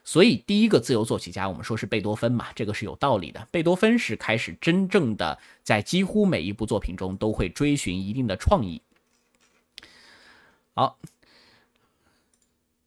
[0.03, 3.47] 所以第一个自由作曲家，我们说是贝多芬嘛，这个是有道理的。
[3.49, 8.81] 贝多芬是开始真正的在几乎每一部作品中都会追寻一定的创意。
[10.73, 10.97] 好，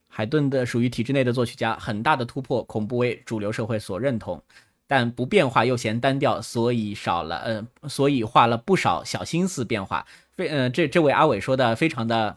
[0.09, 4.43] 海顿的属于体制内的作曲家，很大的突破，恐怖为主流社会所认同。
[4.87, 10.07] 但不变化又嫌单调，所以少了，嗯，所以花了不少小心思变化。
[10.35, 12.37] 非，嗯，这这位阿伟说的非常的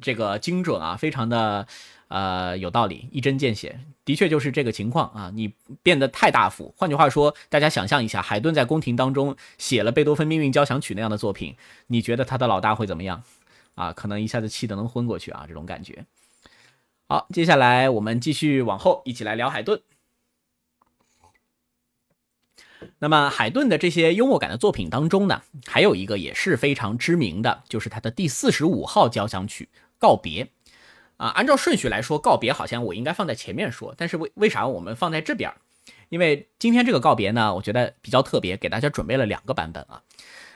[0.00, 1.66] 这个精准啊，非常的
[2.08, 5.30] 呃有道理，一针见血，的确就是这个情况啊。
[5.34, 13.22] 你变得太大幅，换句话说，大家想象一下，海顿在宫廷当中写了贝多芬命运交响曲那样的作品，你觉得他的老大会怎么样
[13.74, 13.92] 啊？
[13.92, 16.04] 可能一下子气得能昏过去啊，这种感觉。
[17.08, 19.80] 好，接下来我们继续往后一起来聊海顿。
[22.98, 29.68] 那么海顿的这些幽默感的作品当中呢，还有一个也是非常知名的，就是他的第四十五号交响曲
[29.98, 30.44] 《告别》
[31.16, 31.28] 啊。
[31.28, 35.52] 按照顺序来说，《告别》好像我应该放在前面说，但是为为啥我们放在这边？
[36.08, 40.02] 因为今天这个《告别》呢，我觉得比较特别，给大家准备了两个版本啊。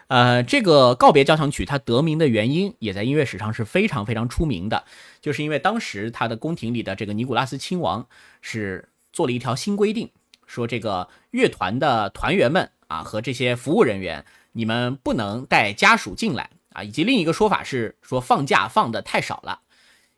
[0.08, 4.84] 呃，这个《告别》交响曲它得名的原因，也在音乐史上是非常非常出名的，
[5.20, 8.06] 就是因为当时他的宫廷里的这个尼古拉斯亲王
[8.42, 10.10] 是做了一条新规定。
[10.54, 16.84] 说这个乐团的团员们啊，和这些服务人员，你们不能带家属进来啊。
[16.84, 19.62] 以及另一个说法是说放假放的太少了，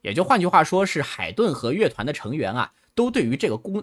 [0.02, 3.82] 也就换句话说是海顿和乐团的成员啊，都对于这个公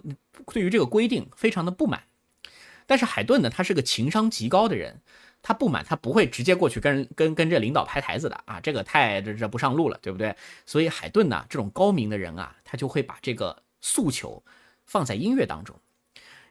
[0.52, 2.04] 对于这个规定非常的不满。
[2.86, 5.00] 但是海顿呢，他是个情商极高的人，
[5.42, 10.36] 他不满他不会直接过去跟跟跟这领导拍台子的啊，这个太这这不上路了，对不对？
[10.66, 14.44] 所以海顿呢，这种高明的人啊，他就会把这个诉求
[14.84, 15.74] 放在音乐当中。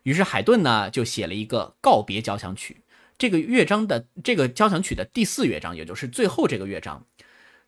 [0.04, 2.84] 于是海顿呢就写了一个告别交响曲，
[3.18, 7.06] 这个乐章的这个交响曲的第四乐章，也就是最后这个乐章，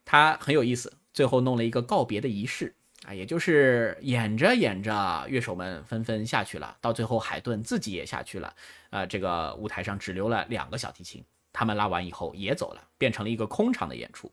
[0.05, 0.93] 它很有意思。
[1.13, 2.75] 最后弄了一个告别的仪式
[3.07, 8.53] 啊，也就是演着演着，乐手们纷纷下去了，到最后海顿自己也下去了。
[8.89, 11.23] 呃，这个舞台上只留了两个小提琴，
[11.53, 14.29] 他们拉完以后也走了，变成了一个空场的演出。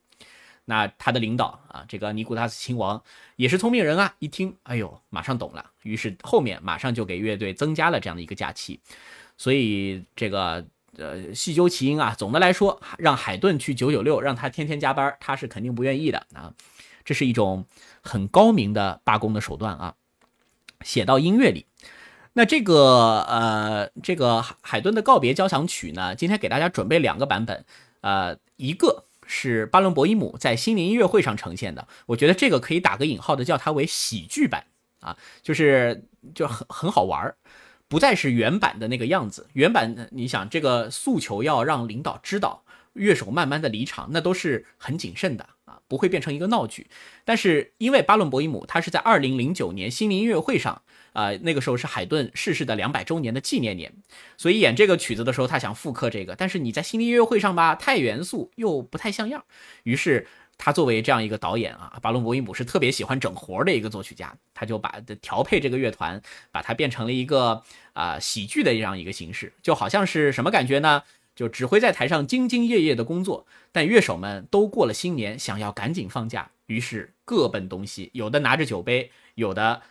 [0.64, 3.02] 那他的领导啊，这个尼古拉斯亲王
[3.34, 8.78] 也是聪明人啊，一听，哎呦，马上懂了，于是后面马上就给乐队增加了这样的一个假期，
[9.36, 10.64] 所以这个
[10.96, 12.14] 呃细究其因啊。
[12.16, 16.54] 总的来说，让海顿去九九六，让他天天加班，他是肯定不愿意的啊。
[17.04, 17.66] 这是一种
[18.00, 19.96] 很高明的罢工的手段啊。
[20.82, 21.66] 写到音乐里，
[22.34, 27.64] 那这个呃这个海顿的告别交响曲呢，今天给大家准备两个版本，
[28.00, 29.06] 呃一个。
[29.26, 34.66] 是巴伦博伊姆在新年音乐会上呈现的，我觉得这个可以打个引号的叫它为喜剧版
[35.00, 37.36] 啊，就是就很很好玩儿，
[37.88, 39.48] 不再是原版的那个样子。
[39.52, 46.88] 原版你想这个诉求要让领导知道乐手慢慢的离场，那都是很谨慎的啊，不会变成一个闹剧。
[47.24, 50.82] 但是因为巴伦博伊姆他是在二零零九年新年音乐会上。
[51.12, 53.92] 啊，那个时候是海顿逝世的两百周年的纪念年，
[54.36, 59.44] 所以演这个曲子的时候，他想复刻这个，但是你在新年音乐会上吧，太严肃又不太像样。
[59.82, 71.02] 于是他作为这样一个导演啊，巴伦博伊姆是特别喜欢整活的一个作曲家，他就把调配这个乐团，把它变成了一个啊喜剧的这样一个形式，就好像是什么感觉呢？
[71.34, 79.82] 就指挥在台上兢兢业业的工作，但乐手们都过了新年，想要赶紧放假，于是各奔东西，有的拿着酒杯，有的。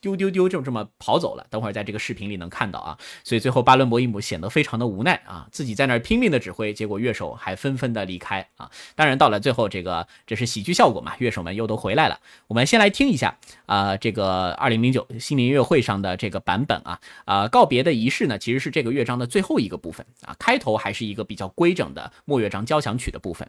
[0.00, 1.46] 丢丢丢，就这么跑走了。
[1.50, 8.70] 等会儿在这个视频里能看到啊，所以最后巴伦博伊姆显得非常的无奈啊，自己在那儿拼命的指挥，结果乐手还纷纷的离开啊。
[8.94, 12.18] 当然到了最后，这个这是喜剧效果嘛，乐手们又都回来了。
[12.46, 23.48] 我们先来听一下啊，这个二零零九新年音乐会上的这个版本啊啊，告别的仪式呢，其实是这个乐章的最后一个部分啊，开头还是一个比较规整的末乐章交响曲的部分。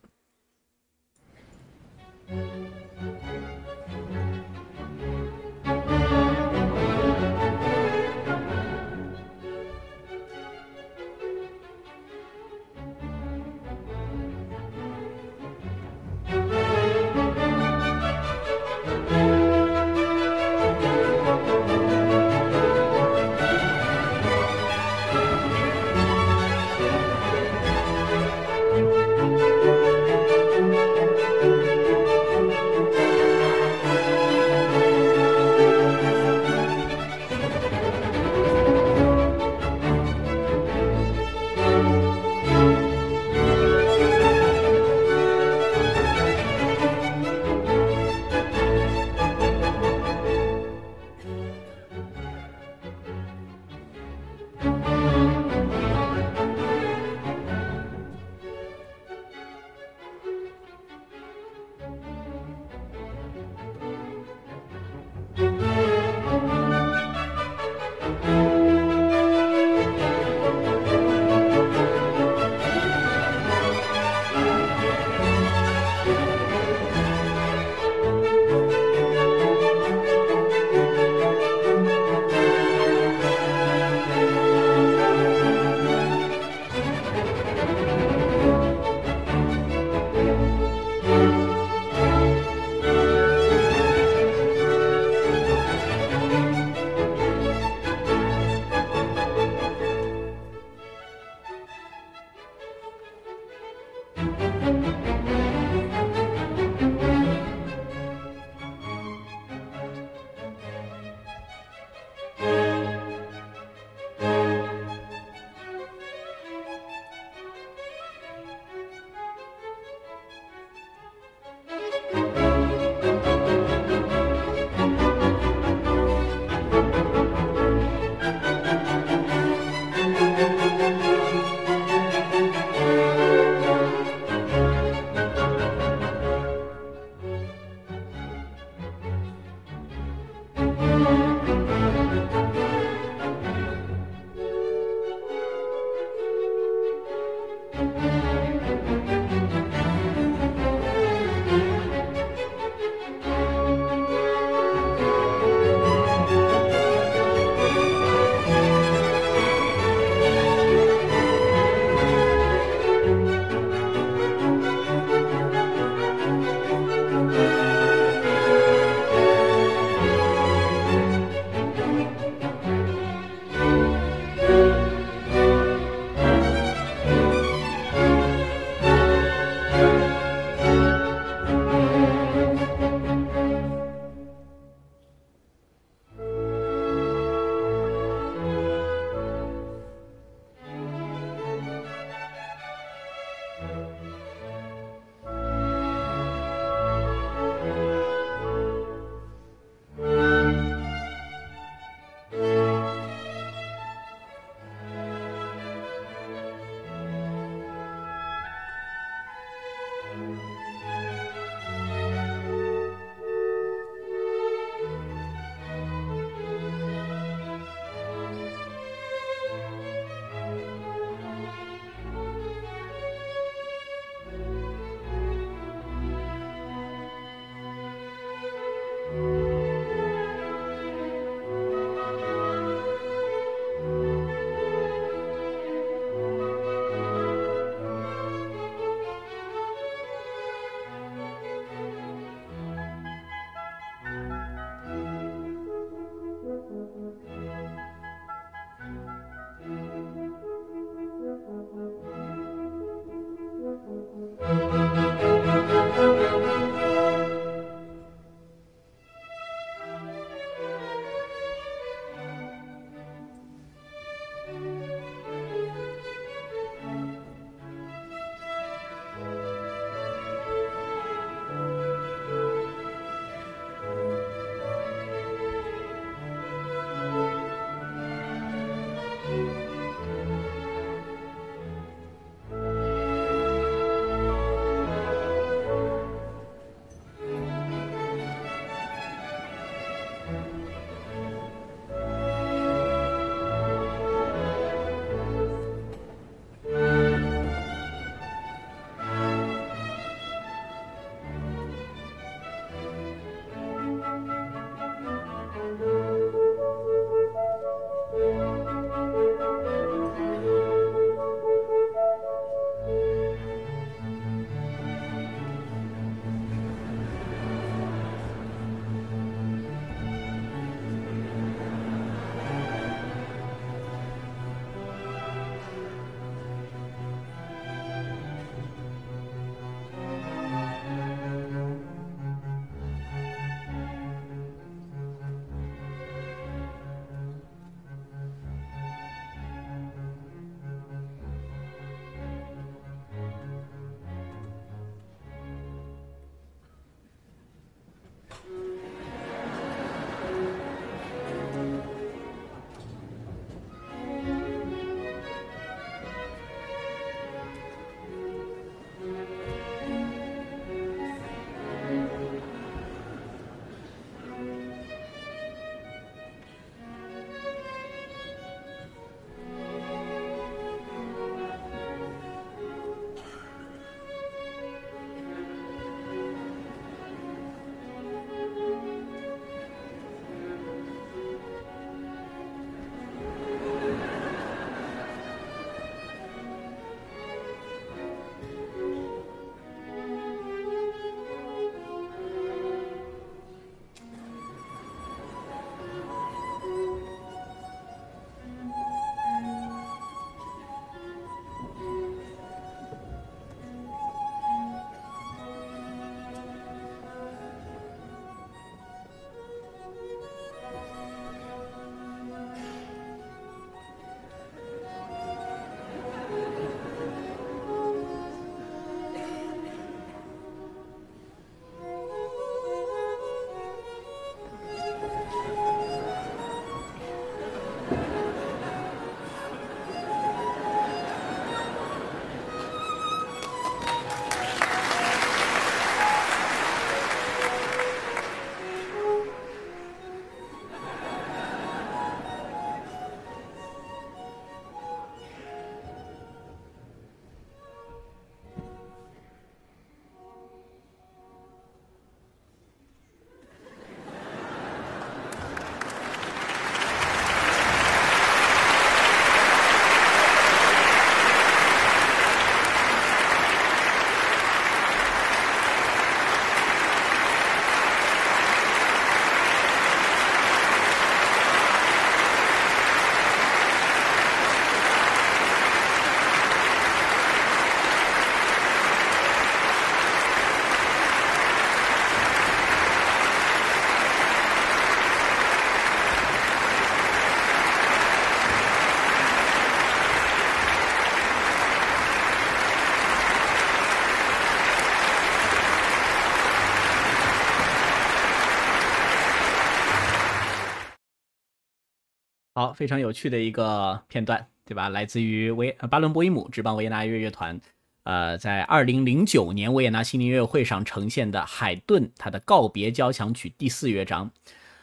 [502.60, 504.89] 好，非常有趣的一个片段，对吧？
[504.89, 507.57] 来自于维巴伦博伊姆执棒维也纳乐乐团，
[508.03, 514.32] 呃，在二零零九年维也纳新年音乐会上呈现的海顿他的告别交响曲第四乐章。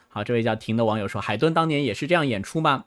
[0.07, 2.85] 好，这位叫婷的网友说，海顿当年也是这样演出吗？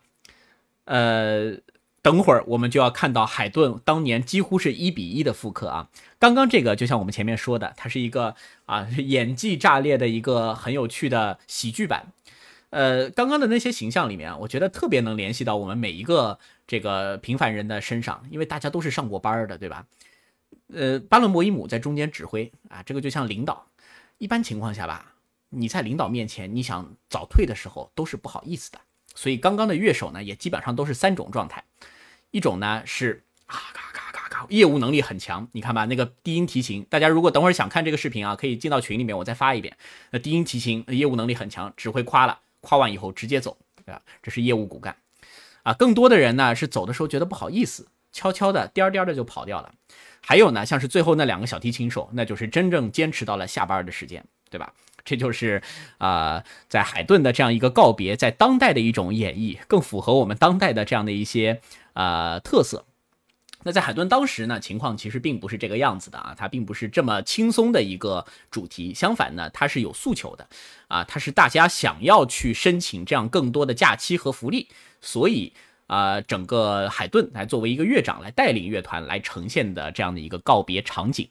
[0.86, 1.58] 呃，
[2.02, 5.88] 等会儿我们就要看到海顿当年几乎是一比一的复刻啊。
[6.18, 8.34] 刚刚这个就像我们前面说的，它是一个
[8.66, 12.08] 啊演技炸裂的一个很有趣的喜剧版。
[12.70, 19.86] 呃，刚刚的那些形象里面，我觉得特别能联系到我们每一个这个平凡人的身上，因为大家都是上过班的，对吧？
[20.72, 23.66] 呃，巴伦博伊姆在中间指挥啊，这个就像领导。
[24.18, 25.14] 一般情况下吧，
[25.48, 28.78] 你在领导面前，你想早退的时候都是不好意思的。
[29.16, 31.64] 所以刚刚的乐手呢，也基本上都是三种状态，
[32.30, 35.48] 一种呢是啊嘎嘎嘎嘎，业务能力很强。
[35.50, 39.76] 你看吧，那个低音提琴，大家如果等会儿想看这个视频啊，可以进到群里面，我再发一遍。
[40.12, 42.38] 那低音提琴业务能力很强，指挥夸了。
[42.60, 44.02] 夸完以后直接走，对吧？
[44.22, 44.96] 这是业务骨干，
[45.62, 49.72] 啊，更多的人呢是走的时候觉得不好意思，悄悄的颠颠的就跑掉了。
[50.20, 54.72] 还有呢，像是最后那两个小提琴手，那就是真正坚持到了下班的时间，对吧？
[55.02, 55.62] 这就是
[55.96, 61.62] 啊，在海顿的这样一个告别，在当代的一种演绎，更符合我们当代的这样的一些
[61.94, 62.84] 呃特色。
[63.62, 70.48] 那在海顿当时呢，情况其实并不是这个样子的啊，它并不是这么轻松的一个主题，相反呢，它是有诉求的，
[70.88, 74.68] 啊，它是大家想要去申请这样更多的假期和福利，
[75.00, 75.52] 所以
[75.86, 81.28] 啊，整个海顿来作为一个乐长来带领乐团来呈现的这样的一个告别场景，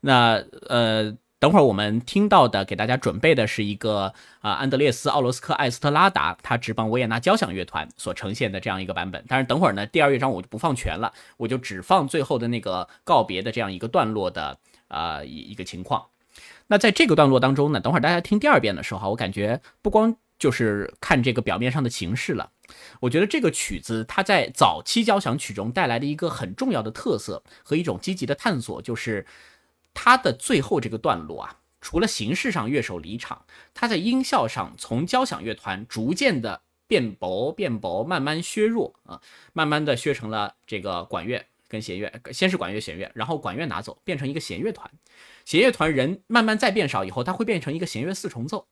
[0.00, 1.16] 那呃。
[1.42, 9.24] 等会儿我们听到的，给大家准备的是一个啊，安德烈斯·奥罗斯克·艾斯特拉达他执棒维也纳交响乐团所呈现的这样一个版本。
[9.26, 16.06] 但是等会儿呢，第二乐章我就不放全了，我就只放最后的那个告别的这样一个段落的啊一一个情况。
[16.68, 22.48] 那在这个段落当中呢，等会儿大家听第二遍的时候，我感觉不光就是看这个表面上的形式了，
[23.00, 29.26] 我觉得这个曲子它在早期交响曲中带来的一个很重要的特色和一种积极的探索，就是。
[29.94, 39.20] 它的最后这个段落啊，除了形式上乐手离场，它在音效上从交响乐团逐渐的变薄、变薄，慢慢削弱啊，
[39.52, 44.90] 慢慢的削成了这个管乐跟弦乐，先是管乐弦乐，然后管乐拿走，变成一个弦乐团，
[45.44, 48.66] 弦乐团人慢慢再变少以后，它会变成一个弦乐四重奏。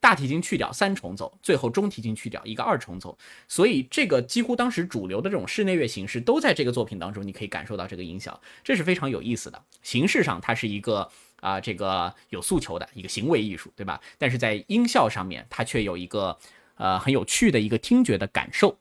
[0.00, 3.18] 大提琴去掉三重奏，最后中提琴去掉一个二重奏，
[3.48, 9.60] 所以这个几乎当时主流的这种室内乐形式都在这个作品当中，你可以感受到这个音效，这是非常有意思的。
[9.82, 14.00] 形式上它是一个啊这个有诉求的一个行为艺术，对吧？
[14.18, 16.38] 但是在音效上面，它却有一个
[16.76, 18.78] 呃很有趣的一个听觉的感受。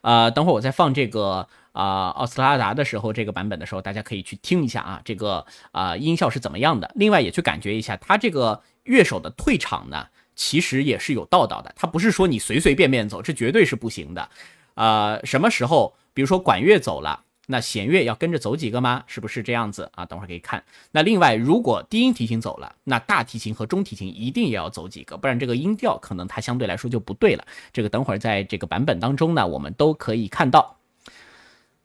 [0.00, 8.62] 呃，等会儿我再放这个啊奥斯拉达的时候，这个版本的时候，大家可以去听一下啊这个啊音效是怎么样的，另外也去感觉一下它这个。
[8.88, 11.72] 乐手的退场呢，其实也是有道道的。
[11.76, 14.28] 他不是说你随随便便走，这绝对是不行的。
[14.74, 19.04] 呃，什么时候，比如说管乐走了，那弦乐要跟着走几个吗？
[19.06, 20.06] 是不是这样子啊？
[20.06, 20.64] 等会儿可以看。
[20.92, 27.46] 那另外，如果低音提琴走了，那大提琴和中提琴一定也要走几个，不然这个音调可能它相对来说就不对了。
[27.72, 30.76] 这个等会儿在这个版本当中呢，我们都可以看到。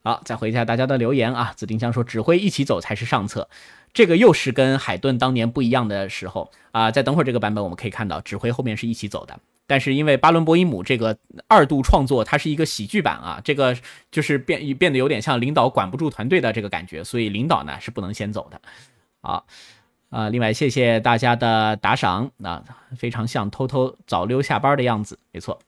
[0.04, 1.54] 好，再回一下大家的留言啊。
[1.56, 3.50] 紫丁香说，指挥一起走才是上策。
[3.94, 6.90] 这个又是跟海顿当年不一样的时候啊！
[6.90, 9.40] 在等会儿这个版本，我们可以看到指挥后面是一起走的。
[9.68, 11.18] 但是因为巴伦博伊姆这个
[11.48, 13.78] 二度创作，它是一个喜剧版啊，这个
[14.12, 18.60] 就是变变得有点像领导管不住团队的这个感觉，所以领导呢是不能先走的。
[19.22, 19.46] 好
[20.10, 22.62] 啊，另外谢谢大家的打赏，那
[22.98, 25.60] 非常像偷偷早溜下班的样子，没错。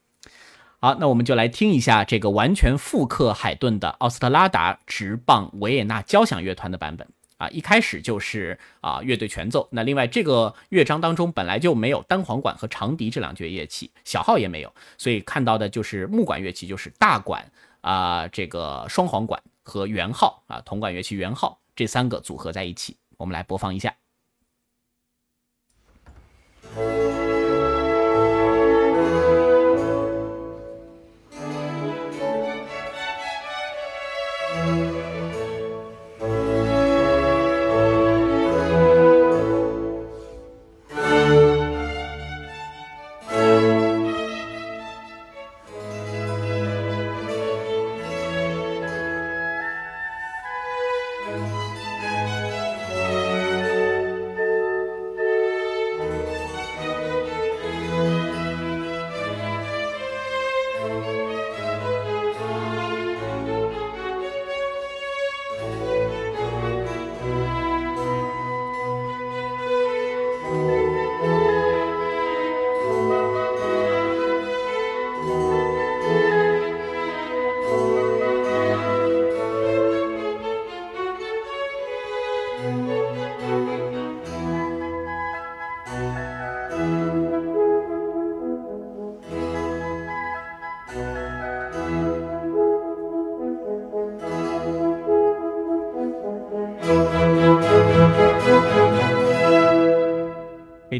[0.82, 7.07] 好，那我们就来听一下这个完全复刻海顿的奥斯特拉达直棒维也纳交响乐团的版本。
[7.38, 9.67] 啊，一开始就是啊乐队全奏。
[9.71, 22.97] 那另外这个乐章当中本来就没有单簧管和长笛这两节乐器，小号也没有，所以看到的就是木管乐器，就是大管啊这个双簧管和圆号啊铜管乐器圆号这三个组合在一起。
[23.17, 23.95] 我们来播放一下。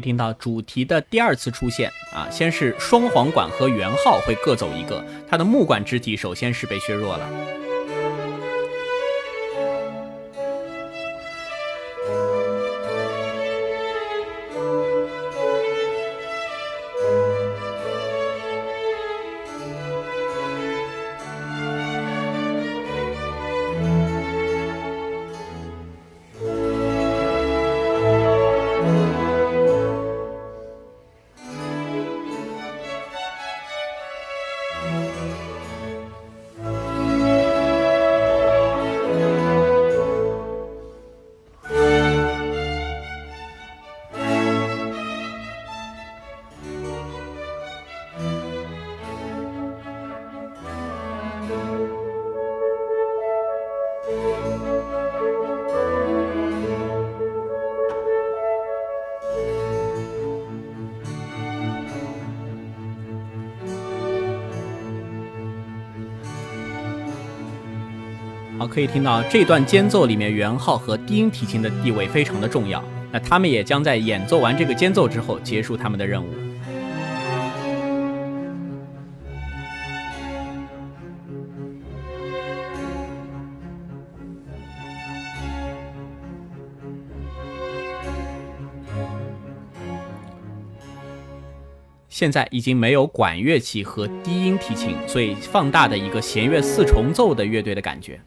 [0.06, 7.55] 听到主题的第二次出现啊，先是双簧管和圆号会各走一个，它的木管肢体首先是被削弱了。
[68.76, 72.84] 可以听到这段间奏里面，圆号和低音提琴的地位非常的重要。
[73.10, 76.28] 那他们也将在演奏完这个间奏之后结束他们的任务。
[92.10, 98.20] 现在已经没有管乐器和低音提琴，所以放大的一个弦乐四重奏的乐队的感觉。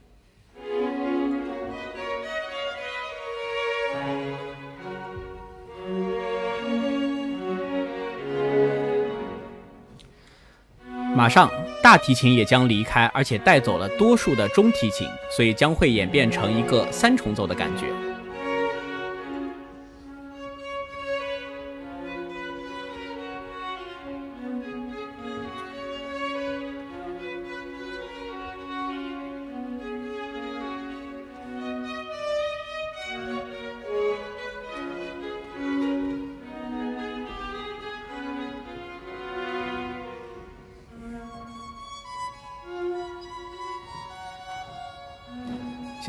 [11.19, 11.51] 马上，
[11.83, 18.08] 大提琴也将离开，而且带走了多数的中提琴，所以将会演变成一个三重奏的感觉。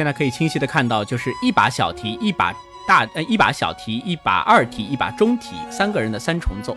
[0.00, 2.54] 现在可以清晰的看到，就是一把小提，一把
[2.88, 6.74] 大呃，一把小提，一把二提，一把中提，三个人的三重奏。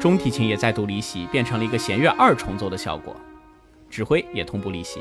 [0.00, 3.16] 中提琴也再度离席，变成了一个弦乐二重奏的效果，
[3.90, 5.00] 指挥也同步离席。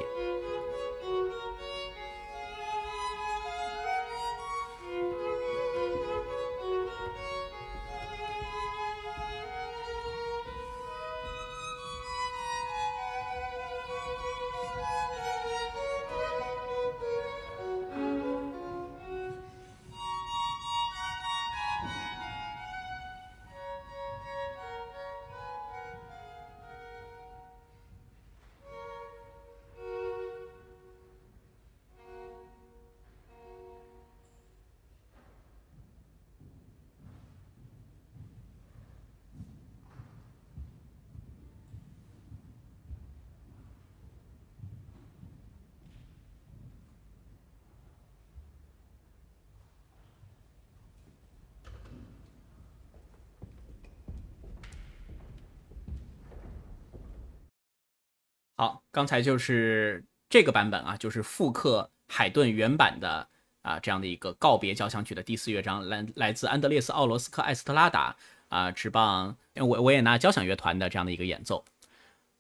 [58.62, 63.28] 好，刚才就是这个版本啊，就是复刻海顿原版的
[63.64, 68.16] 啊这样的一个告别交响曲的第四乐章，来来自安德烈斯奥罗斯克艾斯特拉达
[68.50, 71.66] 啊，指棒维维也纳交响乐团的这样的一个演奏。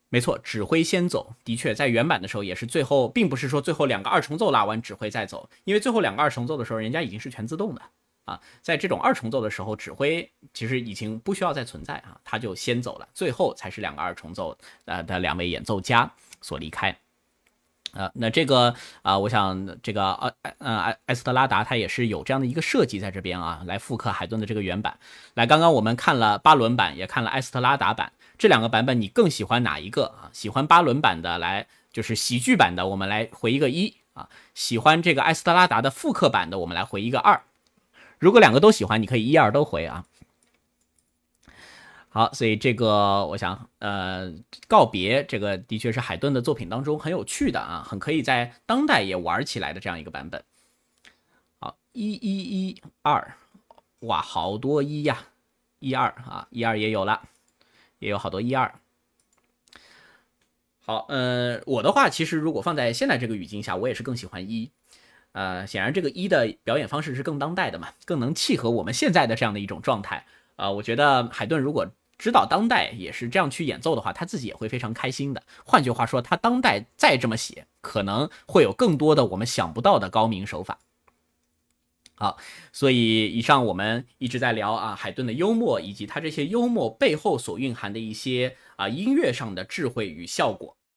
[0.09, 7.82] 没错，指挥先走，的确在原版的时候也是最后，并不是说最后两个二重奏拉完指挥再走，因为最后两个二重奏的时候，人家已经是全自动的
[8.26, 16.11] 啊，在这种二重奏的时候，指挥其实已经不需要再存在啊，他就先走了，最后才是两个二重奏呃的两位演奏家。
[16.43, 16.97] 所离开，
[17.93, 24.97] 呃，那这个啊，我想这个呃呃埃埃斯特拉达他也是有这样的一个设计在这边啊，来复刻海顿的这个原版。
[25.36, 30.32] 来，刚刚我们看了巴伦版，也看了埃斯特拉达版，这两个版本你更喜欢哪一个啊？
[30.34, 37.43] 喜欢巴伦版的，来就是喜剧版的，我们来回一个一啊；喜欢这个埃斯特拉达的复刻版的，我们来回一个二。
[38.22, 40.06] 如果两个都喜欢，你可以一二都回啊。
[42.10, 44.31] 好，所以这个我想，呃，
[44.68, 50.43] 告别这个的确是海顿的作品当中很有趣的啊，很可以在当代也玩起来的这样一个版本。
[51.57, 53.34] 好，一一一二，
[54.02, 55.18] 哇，好多一呀，
[55.80, 57.27] 一二啊，一二也有了，
[57.98, 58.72] 也有好多一二。
[60.81, 64.69] 好，呃，我的话其实如果放在现在这个语境下，我也是更喜欢一。
[65.34, 70.26] 呃，显然这个一的表演方式是更当代的嘛，更能契合我们现在的这样的一种状态。
[70.58, 71.88] 啊，我觉得海顿如果
[72.18, 75.41] 知道当代也是这样去演奏的话，他自己也会非常开心的。
[75.66, 80.78] 换句话说，他当代再这么写，可能会有更多的我们想不到的高明手法。
[82.14, 82.38] 好，
[82.72, 90.78] 所以以上我们一直在聊啊，海顿的幽默以及他这些幽默背后所蕴含的一些啊音乐上的智慧与效果。